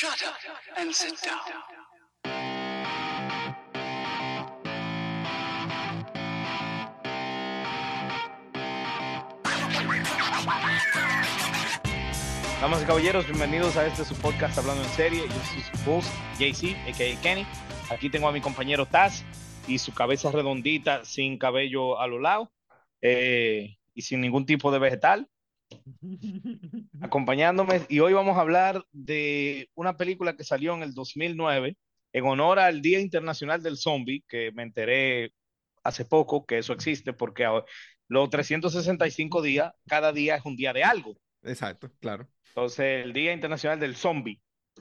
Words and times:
Shut 0.00 0.22
up 0.22 0.36
and 0.76 0.92
sit 0.94 1.16
down. 1.24 1.40
Damas 12.60 12.80
y 12.80 12.86
caballeros, 12.86 13.26
bienvenidos 13.26 13.76
a 13.76 13.88
este 13.88 14.04
su 14.04 14.14
podcast 14.14 14.56
Hablando 14.58 14.84
en 14.84 14.88
Serie. 14.90 15.22
Yo 15.26 15.34
soy 15.34 15.62
su 15.62 15.90
host, 15.90 16.08
JC, 16.38 16.76
a.k.a. 16.88 17.20
Kenny. 17.20 17.44
Aquí 17.90 18.08
tengo 18.08 18.28
a 18.28 18.32
mi 18.32 18.40
compañero 18.40 18.86
Taz 18.86 19.24
y 19.66 19.78
su 19.78 19.92
cabeza 19.92 20.30
redondita, 20.30 21.04
sin 21.04 21.38
cabello 21.38 21.98
a 21.98 22.06
los 22.06 22.20
lados 22.20 22.50
eh, 23.02 23.78
y 23.94 24.02
sin 24.02 24.20
ningún 24.20 24.46
tipo 24.46 24.70
de 24.70 24.78
vegetal, 24.78 25.28
acompañándome. 27.00 27.82
Y 27.88 28.00
hoy 28.00 28.12
vamos 28.12 28.36
a 28.36 28.40
hablar 28.40 28.84
de 28.92 29.70
una 29.74 29.96
película 29.96 30.36
que 30.36 30.44
salió 30.44 30.74
en 30.74 30.82
el 30.82 30.94
2009 30.94 31.76
en 32.12 32.24
honor 32.26 32.58
al 32.58 32.80
Día 32.80 33.00
Internacional 33.00 33.62
del 33.62 33.76
Zombie, 33.76 34.24
que 34.28 34.50
me 34.52 34.62
enteré 34.62 35.32
hace 35.82 36.04
poco 36.04 36.46
que 36.46 36.58
eso 36.58 36.72
existe, 36.72 37.12
porque 37.12 37.46
los 38.08 38.30
365 38.30 39.42
días, 39.42 39.72
cada 39.86 40.12
día 40.12 40.36
es 40.36 40.44
un 40.44 40.56
día 40.56 40.72
de 40.72 40.84
algo. 40.84 41.16
Exacto, 41.42 41.90
claro. 42.00 42.28
Entonces, 42.48 43.04
el 43.04 43.12
Día 43.12 43.32
Internacional 43.32 43.78
del 43.78 43.94
Zombie. 43.94 44.40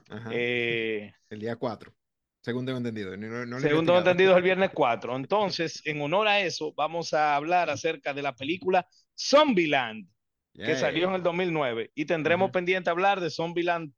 Ajá. 0.10 0.30
eh, 0.32 1.12
El 1.30 1.40
día 1.40 1.56
4, 1.56 1.94
según 2.42 2.66
tengo 2.66 2.78
entendido. 2.78 3.16
No, 3.18 3.98
entendido 3.98 4.32
es 4.32 4.38
el 4.38 4.44
viernes 4.44 4.72
4. 4.74 5.16
Entonces, 5.16 5.82
en 5.86 6.02
honor 6.02 6.28
a 6.28 6.40
eso, 6.40 6.74
vamos 6.76 7.14
a 7.14 7.36
hablar 7.36 7.70
acerca 7.70 8.14
de 8.14 8.22
la 8.22 8.34
película 8.36 8.88
Zombieland, 9.20 10.08
que 10.58 10.72
Yay. 10.72 10.76
salió 10.78 11.08
en 11.10 11.16
el 11.16 11.24
2009. 11.24 11.92
Y 11.96 12.06
tendremos 12.06 12.48
Ujú. 12.48 12.54
pendiente 12.54 12.90
hablar 12.90 13.22
de 13.22 13.30
Zombieland 13.30 13.94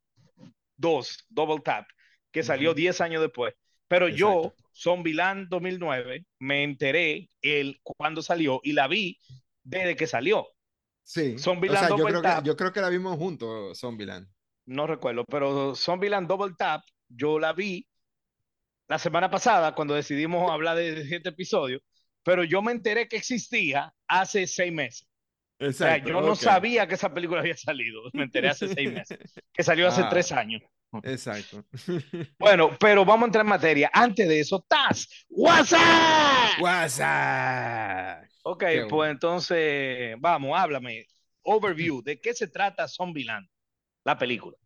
2, 0.78 1.26
Double 1.30 1.62
Tap, 1.64 1.88
que 2.32 2.44
salió 2.44 2.72
Ujú. 2.72 2.78
10 2.78 3.02
años 3.02 3.22
después. 3.22 3.54
Pero 3.88 4.08
yo, 4.08 4.44
Exacto. 4.46 4.64
Zombieland 4.76 5.48
2009, 5.50 6.26
me 6.40 6.64
enteré 6.64 7.30
el, 7.42 7.80
cuando 7.82 8.22
salió 8.22 8.60
y 8.64 8.74
la 8.74 8.88
vi 8.88 9.18
desde 9.64 9.96
que 9.96 10.06
salió. 10.08 10.48
Sí. 11.04 11.34
O 11.36 11.40
Zombieland 11.40 11.88
sea, 11.88 11.98
yo 11.98 12.06
creo, 12.06 12.22
que, 12.22 12.28
Tap. 12.28 12.46
yo 12.46 12.56
creo 12.56 12.72
que 12.72 12.82
la 12.82 12.90
vimos 12.90 13.18
juntos, 13.18 13.80
Zombieland. 13.80 14.28
No 14.66 14.86
recuerdo, 14.86 15.26
pero 15.26 15.74
Zombieland 15.76 16.28
Double 16.28 16.54
Tap, 16.56 16.84
yo 17.08 17.40
la 17.40 17.54
vi 17.54 17.88
la 18.88 19.00
semana 19.00 19.30
pasada 19.30 19.74
cuando 19.74 19.96
decidimos 19.96 20.52
hablar 20.52 20.78
de 20.78 21.02
este 21.02 21.30
episodio, 21.30 21.80
pero 22.24 22.44
yo 22.44 22.62
me 22.62 22.72
enteré 22.72 23.08
que 23.08 23.18
existía 23.18 23.92
hace 24.08 24.46
seis 24.46 24.72
meses. 24.72 25.09
O 25.62 25.72
sea, 25.74 25.96
Exacto. 25.98 26.10
yo 26.10 26.22
no 26.22 26.36
sabía 26.36 26.88
que 26.88 26.96
esa 26.96 27.14
película 27.14 27.42
había 27.42 27.58
salido, 27.58 28.02
me 28.14 28.24
enteré 28.24 28.50
hace 28.50 28.68
seis 28.70 28.92
meses, 28.94 29.20
que 29.54 29.64
salió 29.64 29.88
hace 29.90 30.02
Ah. 30.02 30.10
tres 30.10 30.32
años. 30.32 30.62
Exacto. 31.04 31.64
Bueno, 32.40 32.76
pero 32.80 33.06
vamos 33.06 33.24
a 33.24 33.26
entrar 33.28 33.46
en 33.46 33.50
materia. 33.50 33.92
Antes 33.94 34.28
de 34.28 34.40
eso, 34.40 34.66
Taz, 34.68 35.08
WhatsApp. 35.30 36.60
WhatsApp. 36.62 38.24
Ok, 38.44 38.60
Qué 38.64 38.80
pues 38.82 38.90
bueno. 38.92 39.12
entonces, 39.12 40.16
vamos, 40.20 40.58
háblame. 40.58 41.06
Overview, 41.44 42.02
¿de 42.02 42.20
qué 42.20 42.34
se 42.34 42.48
trata 42.48 42.88
Zombieland? 42.88 43.48
La 44.06 44.18
película. 44.18 44.58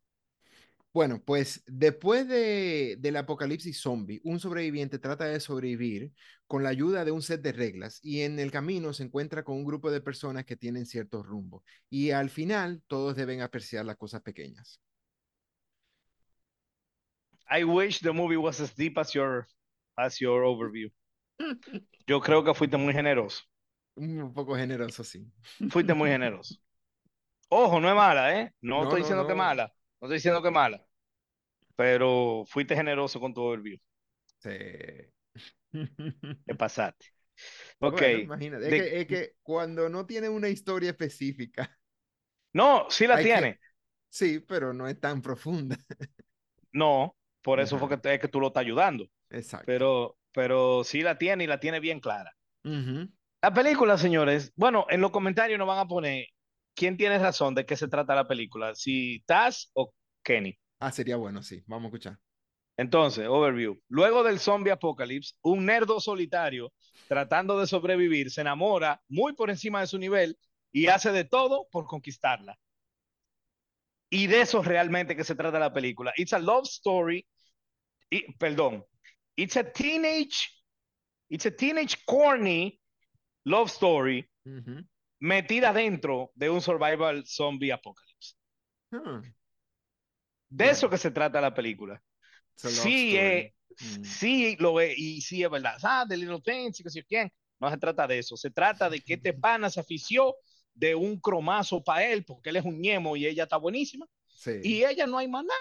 Bueno, 0.94 1.24
pues 1.26 1.64
después 1.66 2.28
de, 2.28 2.98
del 3.00 3.18
apocalipsis 3.18 3.82
zombie, 3.82 4.22
un 4.24 4.40
sobreviviente 4.40 5.00
trata 5.00 5.26
de 5.26 5.40
sobrevivir 5.40 6.14
con 6.46 6.62
la 6.64 6.70
ayuda 6.70 7.04
de 7.04 7.12
un 7.12 7.24
set 7.24 7.42
de 7.42 7.52
reglas 7.52 8.00
y 8.04 8.22
en 8.22 8.40
el 8.40 8.52
camino 8.52 8.94
se 8.94 9.04
encuentra 9.04 9.44
con 9.44 9.56
un 9.58 9.66
grupo 9.66 9.90
de 9.90 10.02
personas 10.02 10.46
que 10.46 10.56
tienen 10.56 10.86
cierto 10.86 11.24
rumbo 11.24 11.64
y 11.90 12.12
al 12.12 12.30
final 12.30 12.84
todos 12.88 13.16
deben 13.16 13.42
apreciar 13.42 13.86
las 13.86 13.98
cosas 13.98 14.22
pequeñas. 14.22 14.80
I 17.50 17.64
wish 17.64 18.00
the 18.02 18.12
movie 18.12 18.36
was 18.36 18.60
as 18.60 18.74
deep 18.74 18.98
as 18.98 19.14
your, 19.14 19.48
as 19.98 20.20
your 20.20 20.44
overview. 20.44 20.90
Yo 22.08 22.22
creo 22.22 22.44
que 22.44 22.54
fuiste 22.54 22.78
muy 22.78 22.94
generoso. 22.94 23.44
Un 23.96 24.34
poco 24.34 24.56
generoso, 24.56 25.04
sí. 25.04 25.32
Fuiste 25.70 25.94
muy 25.94 26.10
generoso. 26.10 26.56
Ojo, 27.50 27.80
no 27.80 27.90
es 27.90 27.96
mala, 27.96 28.40
¿eh? 28.42 28.54
No, 28.62 28.84
No, 28.84 28.84
estoy 28.84 29.00
no, 29.00 29.02
diciendo 29.02 29.26
que 29.26 29.34
es 29.34 29.38
no. 29.38 29.38
mala. 29.38 29.74
No 30.04 30.08
estoy 30.08 30.18
diciendo 30.18 30.44
que 30.44 30.52
mala. 30.52 30.86
Pero 31.76 32.44
fuiste 32.48 32.76
generoso 32.76 33.20
con 33.20 33.34
tu 33.34 33.42
overview. 33.42 33.78
Sí. 34.40 34.50
Te 36.46 36.56
pasaste. 36.56 37.08
Ok. 37.80 38.02
Bueno, 38.02 38.20
imagínate. 38.20 38.66
Es, 38.66 38.72
de- 38.72 38.78
que, 38.78 39.02
es 39.02 39.08
que 39.08 39.36
cuando 39.42 39.90
no 39.90 40.06
tiene 40.06 40.30
una 40.30 40.48
historia 40.50 40.92
específica, 40.92 41.78
No, 42.54 42.88
sí 42.90 43.08
la 43.08 43.18
que- 43.18 43.24
tiene. 43.24 43.60
sí, 44.10 44.40
pero 44.40 44.74
no 44.74 44.88
es 44.88 45.00
tan 45.00 45.22
profunda. 45.22 45.78
No, 46.72 47.16
por 47.42 47.60
eso 47.60 47.76
Ajá. 47.76 47.88
fue 47.88 48.00
que, 48.02 48.14
es 48.16 48.20
que 48.20 48.28
tú 48.28 48.40
lo 48.40 48.48
estás 48.48 48.62
ayudando. 48.62 49.08
Exacto. 49.30 49.66
Pero, 49.66 50.18
pero 50.32 50.84
sí 50.84 51.02
la 51.02 51.18
tiene 51.18 51.44
y 51.44 51.48
la 51.48 51.60
tiene 51.60 51.80
bien 51.80 52.00
clara. 52.00 52.36
La 53.42 53.54
película, 53.54 53.98
señores, 53.98 54.54
bueno, 54.56 54.86
en 54.90 55.02
los 55.02 55.12
comentarios 55.12 55.60
nos 55.60 55.68
van 55.68 55.80
a 55.80 55.88
poner 55.88 56.28
quién 56.76 56.98
tiene 56.98 57.18
razón 57.20 57.56
de 57.56 57.66
qué 57.66 57.76
se 57.76 57.88
trata 57.88 58.16
la 58.16 58.28
película, 58.28 58.76
si 58.76 59.22
Taz 59.26 59.70
o 59.74 59.94
Kenny. 60.24 60.58
Ah, 60.80 60.92
sería 60.92 61.16
bueno, 61.18 61.42
sí. 61.44 61.64
Vamos 61.68 61.86
a 61.86 61.88
escuchar. 61.88 62.20
Entonces, 62.78 63.28
overview. 63.28 63.80
Luego 63.88 64.24
del 64.24 64.40
zombie 64.40 64.72
apocalypse, 64.72 65.36
un 65.44 65.66
nerdo 65.66 66.00
solitario 66.00 66.74
tratando 67.08 67.60
de 67.60 67.68
sobrevivir 67.68 68.32
se 68.32 68.42
enamora 68.42 69.02
muy 69.08 69.34
por 69.34 69.50
encima 69.50 69.82
de 69.82 69.88
su 69.88 69.98
nivel 70.00 70.38
y 70.72 70.88
hace 70.88 71.12
de 71.12 71.24
todo 71.24 71.68
por 71.72 71.86
conquistarla. 71.86 72.58
Y 74.10 74.28
de 74.28 74.42
eso 74.42 74.62
realmente 74.62 75.16
que 75.16 75.24
se 75.24 75.36
trata 75.36 75.60
la 75.60 75.74
película. 75.74 76.14
It's 76.18 76.34
a 76.34 76.40
love 76.40 76.66
story. 76.66 77.26
y- 78.10 78.32
perdón. 78.34 78.86
It's 79.36 79.58
a 79.58 79.64
teenage, 79.64 80.50
it's 81.30 81.46
a 81.48 81.52
teenage 81.52 81.98
corny 82.06 82.80
love 83.46 83.68
story 83.70 84.30
Ujú. 84.46 84.86
Metida 85.24 85.72
dentro 85.72 86.32
de 86.36 86.50
un 86.50 86.62
survival 86.62 87.26
zombie 87.26 87.72
apocalypse. 87.72 88.36
Ah, 88.92 89.22
De 90.50 90.70
eso 90.70 90.90
que 90.90 90.98
se 90.98 91.12
trata 91.12 91.40
la 91.40 91.54
película. 91.54 92.02
Sí, 92.56 93.18
eh, 93.18 93.54
Mm. 93.80 94.04
sí 94.04 94.56
lo 94.60 94.80
es, 94.80 94.96
y 95.00 95.20
sí 95.22 95.42
es 95.44 95.50
verdad. 95.50 95.78
Ah, 95.82 96.06
de 96.08 96.16
Little 96.16 96.42
Things, 96.42 96.80
y 96.80 96.84
que 96.84 96.90
yo 96.94 97.02
quién. 97.08 97.32
No 97.60 97.72
se 97.72 97.78
trata 97.78 98.06
de 98.06 98.20
eso. 98.20 98.38
Se 98.38 98.52
trata 98.52 98.88
de 98.90 99.00
que 99.02 99.14
este 99.16 99.34
pana 99.42 99.70
se 99.70 99.80
afició 99.80 100.36
de 100.76 100.94
un 100.94 101.20
cromazo 101.20 101.82
para 101.84 102.06
él, 102.06 102.24
porque 102.26 102.50
él 102.50 102.58
es 102.58 102.66
un 102.66 102.80
ñemo 102.80 103.16
y 103.16 103.26
ella 103.26 103.44
está 103.44 103.58
buenísima. 103.58 104.06
Sí. 104.28 104.60
Y 104.62 104.84
ella 104.84 105.08
no 105.08 105.18
hay 105.18 105.28
más 105.28 105.46
nada. 105.46 105.60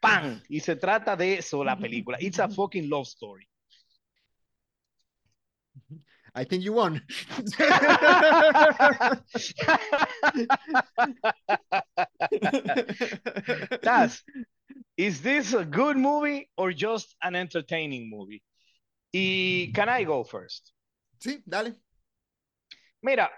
¡Pam! 0.00 0.42
Y 0.48 0.60
se 0.60 0.74
trata 0.76 1.16
de 1.16 1.34
eso 1.38 1.62
la 1.64 1.78
película. 1.78 2.18
It's 2.20 2.40
a 2.40 2.48
fucking 2.50 2.88
love 2.90 3.06
story. 3.06 3.48
I 6.34 6.44
think 6.44 6.64
you 6.64 6.72
won. 6.72 7.02
Taz, 13.82 14.22
is 14.96 15.20
this 15.20 15.52
a 15.52 15.64
good 15.64 15.96
movie 15.96 16.48
or 16.56 16.72
just 16.72 17.14
an 17.22 17.36
entertaining 17.36 18.08
movie? 18.10 18.42
Y 19.12 19.72
can 19.74 19.88
I 19.88 20.04
go 20.04 20.24
first? 20.24 20.72
Sí, 21.18 21.42
dale. 21.46 21.74
Mira, 23.02 23.30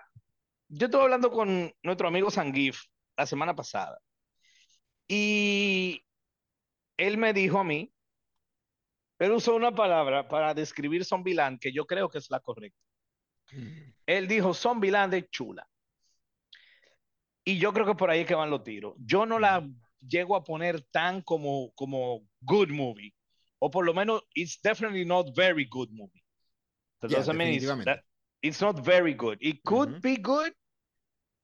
yo 0.69 0.87
estuve 0.87 1.03
hablando 1.03 1.31
con 1.31 1.73
nuestro 1.83 2.09
amigo 2.09 2.31
Sangif 2.31 2.85
la 3.17 3.27
semana 3.27 3.55
pasada 3.55 3.99
y 5.09 6.05
él 6.97 7.19
me 7.19 7.33
dijo 7.33 7.59
a 7.59 7.65
mí, 7.65 7.94
él 9.19 9.33
usó 9.33 9.55
una 9.55 9.75
palabra 9.75 10.29
para 10.29 10.55
describir 10.55 11.05
Zombieland 11.05 11.59
que 11.61 11.73
yo 11.73 11.87
creo 11.87 12.09
que 12.09 12.19
es 12.19 12.31
la 12.31 12.41
correcta. 12.41 12.79
Él 14.07 14.29
dijo, 14.29 14.55
Zombieland 14.55 15.15
es 15.15 15.31
chula. 15.31 15.69
Y 17.45 17.59
yo 17.59 17.73
creo 17.73 17.87
que 17.87 17.95
por 17.95 18.11
ahí 18.11 18.21
es 18.21 18.27
que 18.27 18.35
van 18.35 18.51
los 18.51 18.65
tiros. 18.65 18.95
Yo 18.99 19.27
no 19.27 19.39
la 19.39 19.67
llego 20.01 20.35
a 20.37 20.43
poner 20.45 20.81
tan 20.91 21.23
como, 21.23 21.73
como 21.75 22.27
good 22.41 22.71
movie. 22.71 23.15
O 23.59 23.71
por 23.71 23.85
lo 23.85 23.95
menos, 23.95 24.23
it's 24.35 24.61
definitely 24.63 25.05
not 25.05 25.35
very 25.37 25.67
good 25.71 25.91
movie. 25.91 26.23
That 27.01 27.11
Yeah, 27.11 27.19
mean 27.35 27.55
it's, 27.55 27.63
definitivamente. 27.67 27.91
that- 27.91 28.05
it's 28.43 28.61
not 28.61 28.85
very 28.85 29.15
good. 29.15 29.39
It 29.41 29.61
could 29.63 29.91
Ujú. 29.91 30.01
be 30.01 30.17
good 30.17 30.53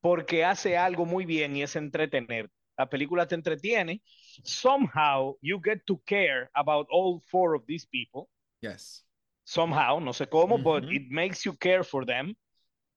porque 0.00 0.44
hace 0.44 0.76
algo 0.76 1.04
muy 1.04 1.24
bien 1.26 1.56
y 1.56 1.62
es 1.62 1.76
entretener. 1.76 2.50
La 2.76 2.88
película 2.88 3.26
te 3.26 3.34
entretiene. 3.34 4.02
Somehow 4.44 5.34
you 5.40 5.60
get 5.62 5.86
to 5.86 6.00
care 6.06 6.50
about 6.54 6.86
all 6.90 7.20
four 7.30 7.54
of 7.54 7.64
these 7.66 7.86
people. 7.86 8.28
Yes. 8.60 9.02
Somehow, 9.44 9.98
no 9.98 10.12
sé 10.12 10.26
cómo, 10.26 10.62
but 10.62 10.84
Ujú. 10.84 10.94
it 10.94 11.10
makes 11.10 11.44
you 11.44 11.52
care 11.54 11.82
for 11.82 12.04
them. 12.04 12.36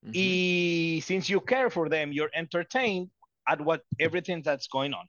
Ujú. 0.05 0.11
Y 0.13 1.01
since 1.01 1.29
you 1.29 1.41
care 1.41 1.69
for 1.69 1.89
them, 1.89 2.11
you're 2.11 2.31
entertained 2.33 3.09
at 3.47 3.59
what 3.61 3.81
everything 3.99 4.41
that's 4.41 4.67
going 4.67 4.93
on. 4.93 5.07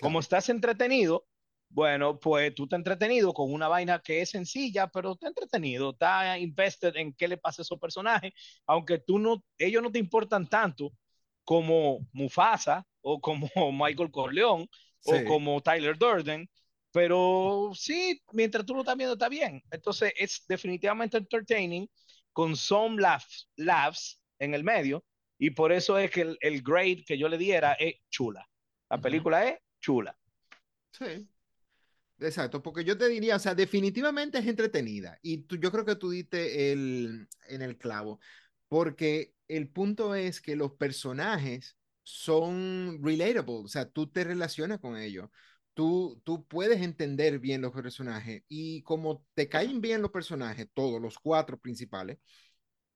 Como 0.00 0.20
estás 0.20 0.48
entretenido, 0.48 1.26
bueno, 1.70 2.18
pues 2.18 2.54
tú 2.54 2.64
estás 2.64 2.78
entretenido 2.78 3.32
con 3.32 3.52
una 3.52 3.68
vaina 3.68 3.98
que 3.98 4.20
es 4.20 4.30
sencilla, 4.30 4.86
pero 4.88 5.12
está 5.12 5.28
entretenido, 5.28 5.90
está 5.90 6.38
invested 6.38 6.96
en 6.96 7.12
qué 7.14 7.28
le 7.28 7.36
pasa 7.36 7.62
a 7.62 7.64
esos 7.64 7.78
personajes, 7.78 8.32
aunque 8.66 8.98
tú 8.98 9.18
no, 9.18 9.42
ellos 9.58 9.82
no 9.82 9.90
te 9.90 9.98
importan 9.98 10.46
tanto 10.46 10.92
como 11.44 12.06
Mufasa 12.12 12.86
o 13.08 13.20
como 13.20 13.48
Michael 13.72 14.10
Corleone, 14.10 14.68
o 15.04 15.24
como 15.24 15.62
Tyler 15.62 15.96
Durden, 15.96 16.50
pero 16.90 17.70
sí, 17.72 18.20
mientras 18.32 18.66
tú 18.66 18.74
lo 18.74 18.80
estás 18.80 18.96
viendo 18.96 19.12
está 19.12 19.28
bien. 19.28 19.62
Entonces 19.70 20.12
es 20.16 20.44
definitivamente 20.48 21.16
entertaining 21.16 21.88
con 22.32 22.56
some 22.56 23.00
laughs, 23.00 23.48
laughs 23.54 24.20
en 24.40 24.54
el 24.54 24.64
medio 24.64 25.04
y 25.38 25.50
por 25.50 25.70
eso 25.70 25.96
es 25.98 26.10
que 26.10 26.22
el, 26.22 26.38
el 26.40 26.62
grade 26.62 27.04
que 27.06 27.16
yo 27.16 27.28
le 27.28 27.38
diera 27.38 27.74
es 27.74 27.94
chula. 28.10 28.44
La 28.90 29.00
película 29.00 29.48
es 29.48 29.58
chula. 29.80 30.18
Sí. 30.90 31.28
Exacto, 32.18 32.60
porque 32.60 32.82
yo 32.82 32.98
te 32.98 33.08
diría, 33.08 33.36
o 33.36 33.38
sea, 33.38 33.54
definitivamente 33.54 34.38
es 34.38 34.46
entretenida. 34.46 35.18
Y 35.22 35.42
tú, 35.42 35.58
yo 35.58 35.70
creo 35.70 35.84
que 35.84 35.96
tú 35.96 36.10
diste 36.10 36.72
el, 36.72 37.28
en 37.48 37.62
el 37.62 37.76
clavo, 37.78 38.18
porque 38.68 39.34
el 39.46 39.68
punto 39.68 40.14
es 40.16 40.40
que 40.40 40.56
los 40.56 40.72
personajes 40.72 41.76
son 42.06 43.00
relatable, 43.02 43.64
o 43.64 43.68
sea, 43.68 43.90
tú 43.90 44.06
te 44.06 44.22
relacionas 44.24 44.78
con 44.80 44.96
ellos. 44.96 45.28
Tú, 45.74 46.22
tú 46.24 46.46
puedes 46.46 46.80
entender 46.80 47.38
bien 47.40 47.60
los 47.60 47.72
personajes 47.72 48.44
y 48.48 48.82
como 48.82 49.26
te 49.34 49.48
caen 49.48 49.80
bien 49.80 50.00
los 50.02 50.10
personajes, 50.12 50.68
todos 50.72 51.02
los 51.02 51.18
cuatro 51.18 51.58
principales, 51.58 52.18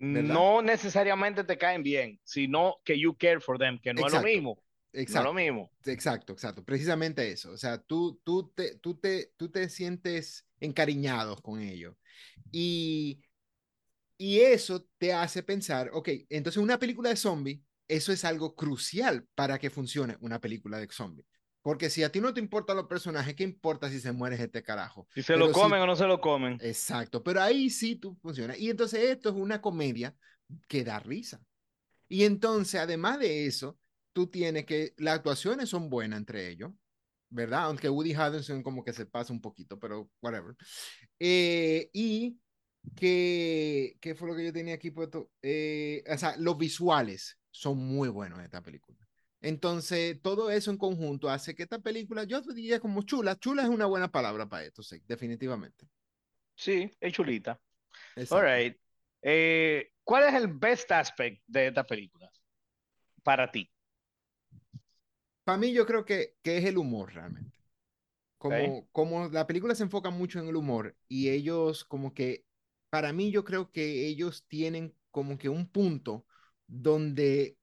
¿verdad? 0.09 0.37
No 0.37 0.63
necesariamente 0.63 1.45
te 1.45 1.59
caen 1.59 1.83
bien, 1.83 2.21
sino 2.25 2.77
que 2.85 2.99
you 2.99 3.17
care 3.17 3.41
for 3.41 3.59
them, 3.59 3.79
que 3.81 3.93
no 3.93 4.07
es 4.07 4.13
lo 4.13 4.19
Exacto. 4.19 4.27
mismo. 4.29 4.55
No 4.55 4.63
es 5.03 5.03
exacto. 5.03 5.25
lo 5.25 5.35
mismo. 5.35 5.71
Exacto, 5.85 6.33
exacto, 6.33 6.65
precisamente 6.65 7.31
eso. 7.31 7.53
O 7.53 7.57
sea, 7.57 7.79
tú, 7.83 8.21
tú, 8.25 8.51
te, 8.55 8.77
tú, 8.79 8.95
te, 8.99 9.33
tú 9.37 9.51
te 9.51 9.69
sientes 9.69 10.47
encariñados 10.61 11.41
con 11.43 11.61
ellos. 11.61 11.97
Y, 12.51 13.21
y 14.19 14.41
eso 14.41 14.87
te 14.99 15.13
hace 15.13 15.43
pensar, 15.43 15.91
ok, 15.93 16.09
entonces 16.29 16.63
una 16.63 16.79
película 16.79 17.11
de 17.11 17.17
zombie, 17.17 17.63
eso 17.91 18.13
es 18.13 18.25
algo 18.25 18.55
crucial 18.55 19.27
para 19.35 19.59
que 19.59 19.71
funcione 19.71 20.17
una 20.21 20.41
película 20.41 20.79
de 20.79 20.89
zombie. 20.91 21.27
Porque 21.63 21.91
si 21.91 22.03
a 22.03 22.11
ti 22.11 22.21
no 22.21 22.33
te 22.33 22.41
importan 22.41 22.77
los 22.77 22.87
personajes, 22.87 23.35
¿qué 23.35 23.45
importa 23.45 23.91
si 23.91 24.01
se 24.01 24.13
muere 24.13 24.43
este 24.43 24.63
carajo? 24.63 25.07
Si 25.15 25.23
se 25.23 25.35
Pero 25.35 25.47
lo 25.47 25.47
si- 25.49 25.61
comen 25.61 25.81
o 25.83 25.87
no 25.87 25.95
se 25.97 26.07
lo 26.07 26.21
comen. 26.21 26.59
Exacto, 26.63 27.23
pero 27.23 27.43
ahí 27.43 27.69
sí 27.69 27.97
tú 27.97 28.17
funciona. 28.23 28.57
Y 28.57 28.71
entonces 28.71 29.01
esto 29.11 29.29
es 29.29 29.35
una 29.35 29.61
comedia 29.61 30.17
que 30.69 30.85
da 30.85 30.99
risa. 31.01 31.43
Y 32.09 32.25
entonces, 32.25 32.81
además 32.81 33.19
de 33.19 33.47
eso, 33.47 33.79
tú 34.13 34.27
tienes 34.29 34.65
que 34.65 34.95
las 34.97 35.17
actuaciones 35.17 35.69
son 35.69 35.91
buenas 35.91 36.19
entre 36.19 36.49
ellos, 36.49 36.73
¿verdad? 37.29 37.65
Aunque 37.65 37.89
Woody 37.91 38.15
Harrelson 38.15 38.63
como 38.63 38.83
que 38.83 38.93
se 38.93 39.07
pasa 39.07 39.33
un 39.33 39.41
poquito, 39.41 39.79
pero 39.79 40.11
whatever. 40.23 40.57
Eh, 41.19 41.91
y 41.93 42.39
que, 42.97 43.97
¿qué 44.01 44.15
fue 44.15 44.29
lo 44.29 44.35
que 44.37 44.45
yo 44.47 44.53
tenía 44.53 44.75
aquí 44.75 44.91
puesto? 44.91 45.31
Eh, 45.43 46.03
o 46.11 46.17
sea, 46.19 46.37
los 46.39 46.57
visuales 46.57 47.39
son 47.51 47.79
muy 47.79 48.09
buenos 48.09 48.39
en 48.39 48.47
esta 48.47 48.63
película. 48.63 48.99
Entonces, 49.41 50.21
todo 50.23 50.51
eso 50.51 50.71
en 50.71 50.77
conjunto 50.79 51.31
hace 51.31 51.55
que 51.55 51.63
esta 51.63 51.79
película, 51.79 52.25
yo 52.25 52.43
diría 52.43 52.81
como 52.81 53.03
chula, 53.03 53.39
chula 53.39 53.63
es 53.63 53.69
una 53.69 53.87
buena 53.87 54.11
palabra 54.11 54.49
para 54.49 54.65
esto, 54.65 54.83
sí, 54.83 55.03
definitivamente. 55.07 55.89
Sí, 56.55 56.91
es 57.01 57.13
chulita. 57.13 57.61
Exacto. 58.17 58.37
All 58.37 58.45
right. 58.45 58.77
Eh, 59.23 59.93
¿cuál 60.05 60.25
es 60.29 60.35
el 60.35 60.49
best 60.49 60.91
aspect 60.93 61.43
de 61.47 61.69
esta 61.69 61.85
película 61.85 62.31
para 63.23 63.51
ti? 63.51 63.71
Para 65.45 65.59
mí 65.59 65.73
yo 65.73 65.87
creo 65.87 66.05
que, 66.05 66.37
que 66.43 66.59
es 66.59 66.65
el 66.65 66.79
humor 66.79 67.15
realmente. 67.15 67.59
Como, 68.39 68.83
Ok. 68.83 68.89
como 68.93 69.29
la 69.29 69.47
película 69.47 69.75
se 69.75 69.85
enfoca 69.85 70.11
mucho 70.11 70.41
en 70.41 70.49
el 70.49 70.57
humor 70.57 70.97
y 71.09 71.31
ellos 71.31 71.85
como 71.85 72.15
que, 72.15 72.47
para 72.91 73.13
mí 73.13 73.31
yo 73.31 73.45
creo 73.45 73.71
que 73.71 74.07
ellos 74.07 74.47
tienen 74.49 74.97
como 75.11 75.39
que 75.39 75.49
un 75.49 75.69
punto 75.71 76.27
donde, 76.71 77.57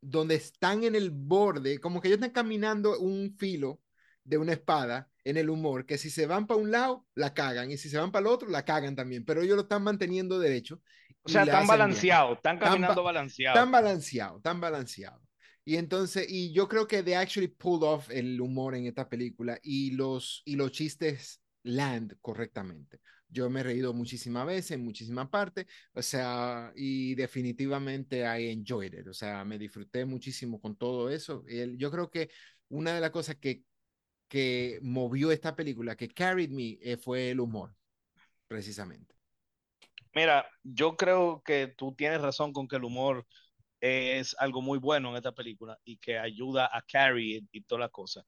donde 0.00 0.34
están 0.36 0.84
en 0.84 0.94
el 0.94 1.10
borde, 1.10 1.78
como 1.78 2.00
que 2.00 2.08
ellos 2.08 2.18
están 2.18 2.30
caminando 2.32 2.98
un 2.98 3.34
filo 3.38 3.80
de 4.24 4.38
una 4.38 4.52
espada 4.52 5.08
en 5.24 5.36
el 5.36 5.50
humor, 5.50 5.86
que 5.86 5.98
si 5.98 6.10
se 6.10 6.26
van 6.26 6.46
para 6.46 6.60
un 6.60 6.70
lado, 6.70 7.06
la 7.14 7.32
cagan 7.34 7.70
y 7.70 7.76
si 7.76 7.88
se 7.88 7.98
van 7.98 8.10
para 8.10 8.22
el 8.26 8.32
otro, 8.32 8.48
la 8.48 8.64
cagan 8.64 8.96
también, 8.96 9.24
pero 9.24 9.42
ellos 9.42 9.56
lo 9.56 9.62
están 9.62 9.82
manteniendo 9.84 10.38
derecho. 10.38 10.80
O 11.22 11.28
sea, 11.28 11.44
le 11.44 11.52
tan 11.52 11.64
hacen 11.64 11.68
bien. 11.68 11.78
balanceado, 11.78 12.38
tan 12.38 12.58
Tan 12.58 12.58
caminando 12.58 13.02
ba- 13.02 13.12
balanceado. 13.12 13.54
Tan 13.54 13.70
balanceado, 13.70 14.40
tan 14.40 14.60
balanceado. 14.60 15.20
Y 15.64 15.76
entonces, 15.76 16.26
y 16.28 16.52
yo 16.52 16.68
creo 16.68 16.88
que 16.88 17.04
they 17.04 17.14
actually 17.14 17.46
pulled 17.46 17.84
off 17.84 18.10
el 18.10 18.40
humor 18.40 18.74
en 18.74 18.86
esta 18.86 19.08
película 19.08 19.58
y 19.62 19.92
los, 19.92 20.42
y 20.44 20.56
los 20.56 20.72
chistes 20.72 21.40
land 21.62 22.16
correctamente. 22.20 22.98
Yo 23.32 23.48
me 23.48 23.60
he 23.60 23.62
reído 23.62 23.94
muchísimas 23.94 24.46
veces, 24.46 24.72
en 24.72 24.84
muchísimas 24.84 25.28
partes, 25.28 25.66
o 25.94 26.02
sea, 26.02 26.70
y 26.76 27.14
definitivamente 27.14 28.18
I 28.20 28.50
enjoyed 28.50 28.92
it, 28.92 29.06
o 29.08 29.14
sea, 29.14 29.44
me 29.44 29.58
disfruté 29.58 30.04
muchísimo 30.04 30.60
con 30.60 30.76
todo 30.76 31.08
eso. 31.08 31.42
Yo 31.76 31.90
creo 31.90 32.10
que 32.10 32.28
una 32.68 32.94
de 32.94 33.00
las 33.00 33.10
cosas 33.10 33.36
que, 33.36 33.64
que 34.28 34.78
movió 34.82 35.32
esta 35.32 35.56
película, 35.56 35.96
que 35.96 36.08
carried 36.08 36.50
me, 36.50 36.78
eh, 36.82 36.98
fue 36.98 37.30
el 37.30 37.40
humor, 37.40 37.74
precisamente. 38.46 39.14
Mira, 40.14 40.46
yo 40.62 40.94
creo 40.96 41.42
que 41.42 41.68
tú 41.68 41.94
tienes 41.94 42.20
razón 42.20 42.52
con 42.52 42.68
que 42.68 42.76
el 42.76 42.84
humor 42.84 43.26
es 43.80 44.36
algo 44.38 44.60
muy 44.60 44.78
bueno 44.78 45.10
en 45.10 45.16
esta 45.16 45.32
película 45.32 45.78
y 45.84 45.96
que 45.96 46.18
ayuda 46.18 46.70
a 46.72 46.82
carry 46.82 47.46
y 47.50 47.62
toda 47.62 47.80
la 47.80 47.88
cosa. 47.88 48.22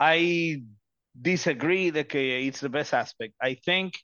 I 0.00 0.64
disagree 1.12 1.90
de 1.90 2.06
que 2.06 2.40
it's 2.40 2.60
the 2.60 2.68
best 2.68 2.94
aspect. 2.94 3.34
I 3.42 3.56
think 3.56 3.94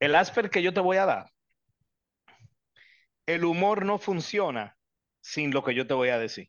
el 0.00 0.14
aspect 0.14 0.50
que 0.52 0.62
yo 0.62 0.72
te 0.72 0.80
voy 0.80 0.96
a 0.96 1.06
dar, 1.06 1.30
el 3.26 3.44
humor 3.44 3.84
no 3.84 3.98
funciona 3.98 4.76
sin 5.20 5.50
lo 5.52 5.62
que 5.62 5.74
yo 5.74 5.86
te 5.86 5.94
voy 5.94 6.08
a 6.08 6.18
decir. 6.18 6.48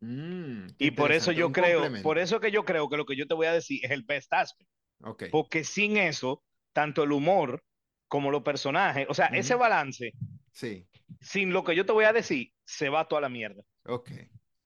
Mm, 0.00 0.68
Y 0.78 0.90
por 0.92 1.12
eso 1.12 1.32
yo 1.32 1.52
creo, 1.52 1.82
por 2.02 2.18
eso 2.18 2.40
que 2.40 2.50
yo 2.50 2.64
creo 2.64 2.88
que 2.88 2.96
lo 2.96 3.04
que 3.04 3.16
yo 3.16 3.26
te 3.26 3.34
voy 3.34 3.46
a 3.46 3.52
decir 3.52 3.84
es 3.84 3.90
el 3.90 4.02
best 4.04 4.32
aspect. 4.32 4.68
Ok. 5.02 5.24
Porque 5.30 5.64
sin 5.64 5.96
eso, 5.96 6.42
tanto 6.72 7.02
el 7.04 7.12
humor 7.12 7.62
como 8.08 8.30
los 8.30 8.42
personajes, 8.42 9.06
o 9.08 9.14
sea, 9.14 9.26
ese 9.26 9.54
balance, 9.54 10.12
Sí, 10.52 10.88
sin 11.20 11.52
lo 11.52 11.62
que 11.62 11.76
yo 11.76 11.86
te 11.86 11.92
voy 11.92 12.04
a 12.04 12.12
decir, 12.12 12.52
se 12.64 12.88
va 12.88 13.06
toda 13.06 13.20
la 13.20 13.28
mierda. 13.28 13.62
ok. 13.84 14.10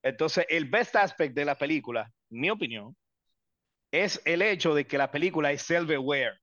Entonces, 0.02 0.46
el 0.48 0.64
best 0.64 0.96
aspect 0.96 1.34
de 1.34 1.44
la 1.44 1.54
película, 1.56 2.10
en 2.30 2.40
mi 2.40 2.50
opinión, 2.50 2.96
es 3.92 4.20
el 4.24 4.42
hecho 4.42 4.74
de 4.74 4.86
que 4.86 4.98
la 4.98 5.10
película 5.10 5.52
es 5.52 5.68
self-aware, 5.68 6.38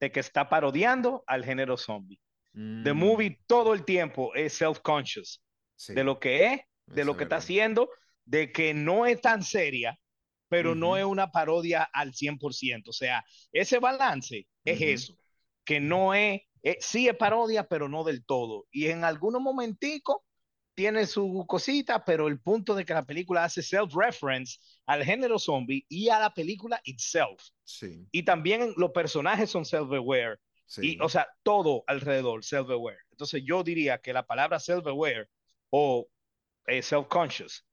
de 0.00 0.10
que 0.10 0.20
está 0.20 0.48
parodiando 0.48 1.22
al 1.26 1.44
género 1.44 1.76
zombie. 1.76 2.20
The 2.82 2.92
Mm, 2.92 2.98
movie 2.98 3.38
todo 3.46 3.74
el 3.74 3.84
tiempo 3.84 4.34
es 4.34 4.54
self-conscious 4.60 5.42
sí, 5.76 5.94
de 5.94 6.04
lo 6.04 6.18
que 6.18 6.46
es, 6.46 6.60
de 6.86 7.04
lo 7.04 7.16
que 7.16 7.24
está 7.24 7.36
haciendo, 7.36 7.90
de 8.24 8.52
que 8.52 8.74
no 8.74 9.06
es 9.06 9.20
tan 9.20 9.42
seria, 9.42 9.98
pero 10.48 10.74
no 10.74 10.96
es 10.96 11.04
una 11.04 11.30
parodia 11.30 11.82
al 11.92 12.14
100%. 12.14 12.90
O 12.90 12.92
sea, 12.92 13.24
ese 13.52 13.78
balance 13.78 14.48
es 14.64 14.80
eso, 14.80 15.18
que 15.64 15.80
no 15.80 16.14
es, 16.14 16.42
eh, 16.62 16.78
sí 16.80 17.08
es 17.08 17.16
parodia, 17.16 17.68
pero 17.68 17.88
no 17.88 18.02
del 18.02 18.24
todo. 18.24 18.66
Y 18.72 18.86
en 18.88 19.04
algunos 19.04 19.40
momenticos 19.42 20.16
tiene 20.74 21.06
su 21.06 21.44
cosita, 21.46 22.04
pero 22.04 22.28
el 22.28 22.40
punto 22.40 22.74
de 22.74 22.84
que 22.84 22.94
la 22.94 23.04
película 23.04 23.44
hace 23.44 23.62
self-reference 23.62 24.58
al 24.86 25.04
género 25.04 25.38
zombie 25.38 25.84
y 25.88 26.08
a 26.08 26.18
la 26.18 26.32
película 26.32 26.80
itself. 26.84 27.42
Sí, 27.64 28.06
Y 28.12 28.22
también 28.22 28.72
los 28.76 28.90
personajes 28.90 29.50
son 29.50 29.64
self-aware. 29.64 30.38
sí. 30.66 30.94
Y, 30.94 31.00
o 31.00 31.08
sea, 31.08 31.28
todo 31.42 31.84
alrededor, 31.86 32.44
self-aware. 32.44 32.98
Entonces, 33.10 33.42
yo 33.44 33.62
diría 33.62 33.98
que 33.98 34.12
la 34.12 34.26
palabra 34.26 34.58
self-aware 34.58 35.28
o 35.70 36.08
eh, 36.66 36.82
self-conscious, 36.82 37.66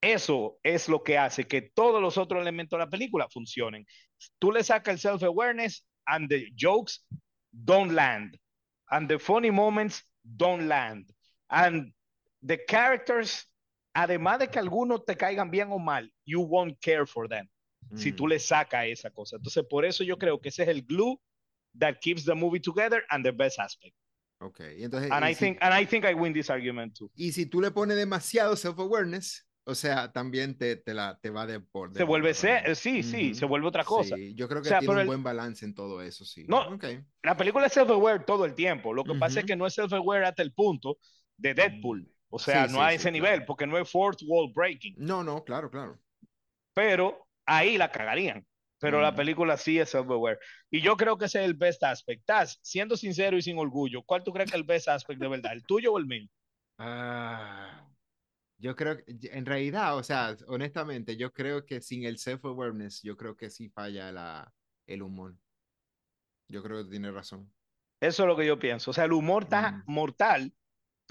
eso 0.00 0.58
es 0.62 0.88
lo 0.88 1.02
que 1.02 1.18
hace 1.18 1.46
que 1.46 1.60
todos 1.62 2.00
los 2.00 2.16
otros 2.16 2.40
elementos 2.40 2.78
de 2.78 2.84
la 2.84 2.90
película 2.90 3.28
funcionen. 3.28 3.84
Tú 4.38 4.50
le 4.52 4.64
sacas 4.64 4.94
el 4.94 4.98
self-awareness 5.00 5.86
and 6.06 6.28
the 6.30 6.50
jokes 6.56 7.04
don't 7.52 7.92
land. 7.92 8.38
And 8.88 9.08
the 9.08 9.18
funny 9.18 9.50
moments 9.50 10.02
don't 10.22 10.66
land. 10.66 11.06
And 11.50 11.92
the 12.42 12.58
characters, 12.66 13.46
además 13.94 14.38
de 14.40 14.48
que 14.48 14.58
algunos 14.58 15.04
te 15.04 15.16
caigan 15.16 15.50
bien 15.50 15.70
o 15.72 15.78
mal, 15.78 16.10
you 16.24 16.40
won't 16.42 16.78
care 16.80 17.06
for 17.06 17.28
them 17.28 17.48
si 17.94 18.12
tú 18.12 18.26
Mm, 18.26 18.28
le 18.28 18.38
sacas 18.38 18.86
esa 18.86 19.10
cosa. 19.10 19.36
Entonces, 19.36 19.64
por 19.68 19.84
eso 19.84 20.04
yo 20.04 20.16
creo 20.18 20.40
que 20.40 20.48
ese 20.50 20.62
es 20.62 20.68
el 20.68 20.82
glue 20.82 21.20
that 21.78 21.96
keeps 22.00 22.24
the 22.24 22.34
movie 22.34 22.60
together 22.60 23.04
and 23.10 23.24
the 23.24 23.32
best 23.32 23.58
aspect. 23.60 23.94
Ok, 24.38 24.60
y 24.78 24.84
entonces, 24.84 25.10
And 25.10 25.24
y 25.24 25.30
I 25.30 25.34
si, 25.34 25.34
think, 25.34 25.58
and 25.60 25.74
I 25.74 25.84
think 25.84 26.04
I 26.06 26.14
win 26.14 26.32
this 26.32 26.48
argument 26.50 26.94
too. 26.96 27.10
y 27.14 27.32
si 27.32 27.46
tú 27.46 27.60
le 27.60 27.70
pones 27.70 27.96
demasiado 27.96 28.56
self-awareness, 28.56 29.46
o 29.64 29.74
sea, 29.74 30.12
también 30.12 30.56
te, 30.56 30.76
te, 30.76 30.94
la, 30.94 31.18
te 31.20 31.30
va 31.30 31.46
de 31.46 31.60
por 31.60 31.92
Se 31.92 32.02
vuelve 32.04 32.34
ser 32.34 32.74
sí, 32.76 33.02
sí, 33.02 33.34
se 33.34 33.44
vuelve 33.46 33.68
otra 33.68 33.84
cosa. 33.84 34.16
Sí, 34.16 34.34
yo 34.36 34.48
creo 34.48 34.62
que 34.62 34.68
O 34.68 34.68
sea, 34.68 34.78
tiene 34.78 34.94
un 34.94 35.04
el- 35.04 35.04
buen 35.04 35.22
balance 35.22 35.64
en 35.64 35.74
todo 35.74 36.00
eso, 36.02 36.24
sí. 36.24 36.46
No, 36.46 36.64
Ok, 36.64 36.84
La 37.22 37.36
película 37.36 37.66
es 37.66 37.72
self-aware 37.76 38.24
todo 38.24 38.44
el 38.46 38.54
tiempo. 38.54 38.94
Lo 38.94 39.04
que 39.04 39.14
pasa 39.14 39.40
es 39.40 39.46
que 39.46 39.56
no 39.56 39.66
es 39.66 39.74
self-aware 39.78 40.24
hasta 40.26 40.42
el 40.42 40.52
punto 40.54 40.98
de 41.40 41.54
Deadpool. 41.54 42.08
O 42.30 42.38
sea, 42.38 42.66
Sí, 42.66 42.68
no 42.68 42.82
sí, 42.82 42.82
a 42.82 42.92
sí, 42.92 42.94
ese 42.94 43.10
claro. 43.12 43.12
nivel, 43.12 43.44
porque 43.44 43.66
no 43.66 43.78
es 43.78 43.90
fourth 43.90 44.20
wall 44.26 44.52
breaking. 44.54 45.00
No, 45.08 45.24
no, 45.24 45.42
claro, 45.44 45.68
claro. 45.70 46.00
Pero 46.74 47.28
ahí 47.46 47.78
la 47.78 47.90
cagarían. 47.92 48.46
Pero 48.78 49.00
la 49.02 49.14
Mm. 49.14 49.14
película 49.14 49.56
sí 49.58 49.78
es 49.78 49.90
self-aware. 49.94 50.38
Y 50.70 50.80
yo 50.80 50.96
creo 50.96 51.18
que 51.18 51.26
ese 51.26 51.40
es 51.40 51.44
el 51.46 51.54
best 51.54 51.82
aspect. 51.84 52.24
Taz, 52.24 52.58
siendo 52.62 52.96
sincero 52.96 53.36
y 53.36 53.42
sin 53.42 53.58
orgullo, 53.58 54.02
¿cuál 54.02 54.22
tú 54.24 54.32
crees 54.32 54.48
que 54.50 54.56
es 54.56 54.60
el 54.60 54.66
best 54.66 54.88
aspect 54.88 55.20
de 55.20 55.28
verdad? 55.28 55.52
¿El 55.52 55.64
tuyo 55.66 55.92
o 55.92 55.98
el 55.98 56.06
mío? 56.06 56.26
Ah, 56.78 57.86
Yo 58.58 58.76
creo 58.76 58.98
que, 58.98 59.04
en 59.32 59.46
realidad, 59.46 59.96
o 59.98 60.02
sea, 60.04 60.36
honestamente, 60.48 61.16
yo 61.16 61.32
creo 61.32 61.66
que 61.66 61.80
sin 61.82 62.04
el 62.04 62.18
self-awareness, 62.18 63.02
yo 63.02 63.16
creo 63.16 63.36
que 63.36 63.50
sí 63.50 63.70
falla 63.70 64.12
la, 64.12 64.54
el 64.86 65.02
humor. 65.02 65.36
Yo 66.48 66.62
creo 66.62 66.84
que 66.84 66.90
tiene 66.90 67.10
razón. 67.10 67.50
Eso 68.00 68.22
es 68.22 68.26
lo 68.28 68.36
que 68.36 68.46
yo 68.46 68.58
pienso. 68.58 68.90
O 68.90 68.94
sea, 68.94 69.04
el 69.04 69.12
humor 69.12 69.44
está 69.44 69.82
Mm. 69.82 69.86
mortal, 69.86 70.54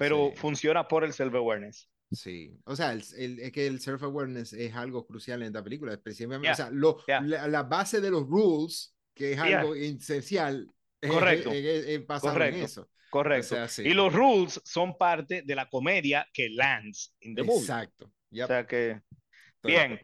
pero 0.00 0.30
Sí. 0.32 0.36
funciona 0.38 0.88
por 0.88 1.04
el 1.04 1.12
self-awareness. 1.12 1.88
Sí, 2.10 2.58
o 2.64 2.74
sea, 2.74 2.92
el, 2.92 3.02
el- 3.18 3.38
es 3.38 3.52
que 3.52 3.66
el 3.66 3.78
self-awareness 3.80 4.52
es 4.54 4.74
algo 4.74 5.06
crucial 5.06 5.42
en 5.42 5.48
esta 5.48 5.62
película, 5.62 5.92
especialmente, 5.92 6.46
Yeah, 6.46 6.52
o 6.52 6.56
sea, 6.56 6.70
lo, 6.70 7.04
yeah. 7.06 7.20
la, 7.20 7.46
la 7.46 7.62
base 7.62 8.00
de 8.00 8.10
los 8.10 8.26
rules, 8.26 8.96
que 9.14 9.32
es 9.32 9.36
Yeah. 9.36 9.60
algo 9.60 9.74
esencial, 9.74 10.66
es- 11.00 11.10
Correcto, 11.10 11.50
es, 11.52 11.64
es- 11.64 11.86
es 11.86 12.06
basado 12.06 12.32
en 12.32 12.38
correcto. 12.38 12.64
eso. 12.64 12.90
Correcto. 13.10 13.46
O 13.46 13.48
sea, 13.58 13.68
sí. 13.68 13.82
Y 13.82 13.92
los 13.94 14.12
rules 14.12 14.60
son 14.64 14.96
parte 14.96 15.42
de 15.42 15.54
la 15.54 15.68
comedia 15.68 16.26
que 16.32 16.48
lands 16.50 17.14
in 17.20 17.34
the 17.34 17.42
movie. 17.42 17.60
Exacto. 17.60 18.10
Yep, 18.30 18.44
O 18.44 18.46
sea 18.48 18.66
que, 18.66 19.00
bien. 19.62 20.00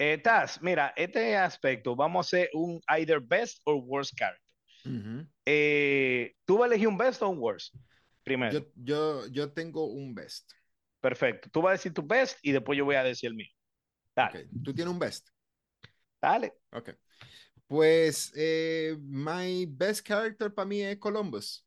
Eh, 0.00 0.18
Taz, 0.18 0.60
mira, 0.62 0.92
este 0.96 1.36
aspecto, 1.36 1.94
vamos 1.96 2.24
a 2.24 2.26
hacer 2.26 2.50
un 2.54 2.80
either 2.88 3.20
best 3.20 3.60
or 3.64 3.76
worst 3.84 4.14
character. 4.16 4.42
Ujú. 4.86 5.26
Eh, 5.44 6.34
¿tú 6.44 6.56
vas 6.58 6.70
a 6.70 6.72
elegir 6.72 6.88
un 6.88 6.96
best 6.96 7.20
o 7.22 7.28
un 7.28 7.38
worst? 7.38 7.74
Primero. 8.28 8.52
Yo, 8.52 8.66
yo, 8.76 9.26
yo 9.28 9.52
tengo 9.52 9.86
un 9.86 10.14
best. 10.14 10.50
Perfecto. 11.00 11.48
Tú 11.50 11.62
vas 11.62 11.70
a 11.70 11.72
decir 11.74 11.94
tu 11.94 12.02
best 12.06 12.38
y 12.42 12.52
después 12.52 12.76
yo 12.76 12.84
voy 12.84 12.96
a 12.96 13.02
decir 13.04 13.28
el 13.30 13.36
mío. 13.36 13.48
Dale, 14.14 14.48
Tú 14.64 14.74
tienes 14.74 14.92
un 14.92 14.98
best. 14.98 15.28
dale. 16.20 16.52
Ok. 16.72 16.90
Pues, 17.66 18.32
eh, 18.34 18.96
my 19.00 19.66
best 19.70 20.06
character 20.06 20.52
para 20.52 20.66
mí 20.66 20.82
es 20.82 20.98
Columbus. 20.98 21.64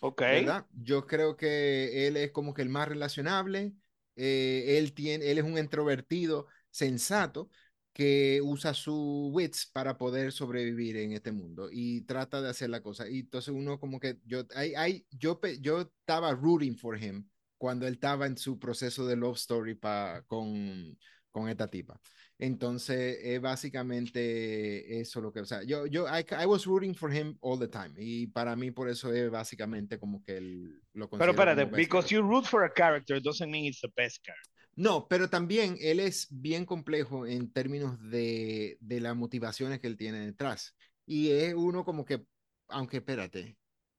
Ok. 0.00 0.20
¿verdad? 0.20 0.66
Yo 0.72 1.06
creo 1.06 1.36
que 1.36 2.06
él 2.06 2.16
es 2.16 2.30
como 2.30 2.54
que 2.54 2.62
el 2.62 2.68
más 2.68 2.88
relacionable. 2.88 3.72
eh, 4.16 4.78
él 4.78 4.94
tiene, 4.94 5.30
él 5.30 5.38
es 5.38 5.44
un 5.44 5.58
introvertido 5.58 6.46
sensato 6.70 7.50
que 7.96 8.42
usa 8.42 8.74
su 8.74 9.30
wits 9.32 9.70
para 9.72 9.96
poder 9.96 10.30
sobrevivir 10.30 10.98
en 10.98 11.12
este 11.12 11.32
mundo 11.32 11.70
y 11.72 12.02
trata 12.02 12.42
de 12.42 12.50
hacer 12.50 12.68
la 12.68 12.82
cosa. 12.82 13.08
Y 13.08 13.20
entonces 13.20 13.54
uno 13.54 13.80
como 13.80 13.98
que 13.98 14.18
yo, 14.26 14.44
hay, 14.54 14.74
hay, 14.74 15.06
yo, 15.12 15.40
yo 15.62 15.80
estaba 15.80 16.34
rooting 16.34 16.76
for 16.76 17.02
him 17.02 17.26
cuando 17.56 17.86
él 17.86 17.94
estaba 17.94 18.26
en 18.26 18.36
su 18.36 18.58
proceso 18.58 19.06
de 19.06 19.16
love 19.16 19.36
story 19.36 19.76
pa, 19.76 20.22
con, 20.26 20.98
con 21.30 21.48
esta 21.48 21.70
tipa. 21.70 21.98
Entonces, 22.38 23.16
es 23.22 23.40
básicamente 23.40 25.00
eso 25.00 25.22
lo 25.22 25.32
que, 25.32 25.40
o 25.40 25.46
sea, 25.46 25.62
yo, 25.62 25.86
yo, 25.86 26.04
I, 26.06 26.22
I 26.38 26.44
was 26.44 26.66
rooting 26.66 26.94
for 26.94 27.10
him 27.10 27.38
all 27.40 27.58
the 27.58 27.66
time. 27.66 27.94
Y 27.96 28.26
para 28.26 28.54
mí, 28.56 28.72
por 28.72 28.90
eso 28.90 29.10
es 29.10 29.30
básicamente 29.30 29.98
como 29.98 30.22
que 30.22 30.36
él 30.36 30.82
lo 30.92 31.08
Pero 31.08 31.30
espérate, 31.30 31.64
because 31.64 32.14
you 32.14 32.20
root 32.20 32.44
for 32.44 32.64
a 32.64 32.70
character 32.70 33.22
doesn't 33.22 33.50
mean 33.50 33.64
it's 33.64 33.80
the 33.80 33.90
best 33.96 34.22
character. 34.22 34.55
No, 34.76 35.08
pero 35.08 35.30
también 35.30 35.76
él 35.80 36.00
es 36.00 36.28
bien 36.30 36.66
complejo 36.66 37.26
en 37.26 37.50
términos 37.50 37.98
de, 38.10 38.76
de 38.80 39.00
las 39.00 39.16
motivaciones 39.16 39.80
que 39.80 39.86
él 39.86 39.96
tiene 39.96 40.20
detrás. 40.20 40.76
Y 41.06 41.30
es 41.30 41.54
uno 41.54 41.84
como 41.84 42.04
que, 42.04 42.22
aunque 42.68 42.98
espérate, 42.98 43.56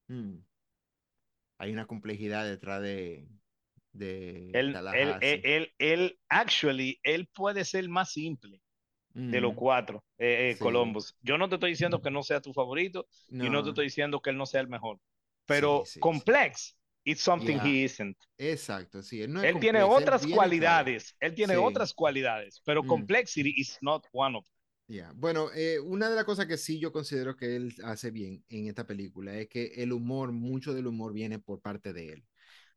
hmm, 0.08 0.36
hay 1.58 1.72
una 1.72 1.88
complejidad 1.88 2.46
detrás 2.46 2.82
de, 2.82 3.28
de 3.92 4.52
Él, 4.54 4.76
él, 4.94 5.16
él, 5.22 5.42
él, 5.44 5.74
él, 5.80 6.20
actually, 6.30 7.00
él 7.04 7.28
puede 7.34 7.66
ser 7.66 7.90
más 7.90 8.12
simple 8.12 8.62
de 9.14 9.42
los 9.42 9.56
cuatro, 9.56 10.04
eh, 10.20 10.52
eh, 10.52 10.56
Sí. 10.56 10.64
Columbus. 10.64 11.16
Yo 11.24 11.40
no 11.40 11.50
te 11.50 11.56
estoy 11.56 11.72
diciendo 11.72 12.02
que 12.04 12.12
no 12.12 12.22
sea 12.22 12.40
tu 12.40 12.54
favorito 12.54 13.08
y 13.30 13.50
no 13.50 13.64
te 13.64 13.64
no, 13.64 13.70
estoy 13.70 13.86
diciendo 13.86 14.22
que 14.22 14.30
él 14.30 14.38
no 14.38 14.46
sea 14.46 14.62
el 14.62 14.68
mejor, 14.68 15.00
pero 15.48 15.84
sí, 15.86 15.94
sí. 15.94 16.00
complex, 16.00 16.77
it's 17.10 17.22
something 17.24 17.58
Yeah. 17.58 17.66
he 17.66 17.84
isn't. 17.86 18.18
exacto, 18.38 19.02
sí, 19.02 19.22
él 19.22 19.32
no 19.34 19.42
Él 19.44 19.60
tiene 19.60 19.80
complejo, 19.80 19.98
él 19.98 20.04
otras 20.04 20.22
viene 20.22 20.36
claro. 20.36 20.38
cualidades, 20.50 21.16
él 21.20 21.34
tiene 21.36 21.54
Sí. 21.54 21.60
otras 21.60 21.94
cualidades, 21.94 22.62
pero 22.66 22.84
Mm. 22.84 22.88
complexity 22.88 23.54
is 23.58 23.78
not 23.82 24.06
one 24.12 24.38
of 24.38 24.46
them. 24.46 24.54
Ya, 24.90 25.12
Bueno, 25.16 25.50
eh, 25.54 25.80
una 25.80 26.10
de 26.10 26.16
las 26.16 26.24
cosas 26.26 26.46
que 26.48 26.58
sí 26.58 26.80
yo 26.80 26.92
considero 26.94 27.36
que 27.36 27.56
él 27.58 27.74
hace 27.84 28.10
bien 28.12 28.44
en 28.50 28.68
esta 28.68 28.86
película 28.88 29.36
es 29.36 29.48
que 29.50 29.66
el 29.78 29.92
humor, 29.92 30.32
mucho 30.32 30.74
del 30.74 30.88
humor 30.88 31.14
viene 31.14 31.40
por 31.40 31.60
parte 31.62 31.92
de 31.94 32.14
él. 32.14 32.24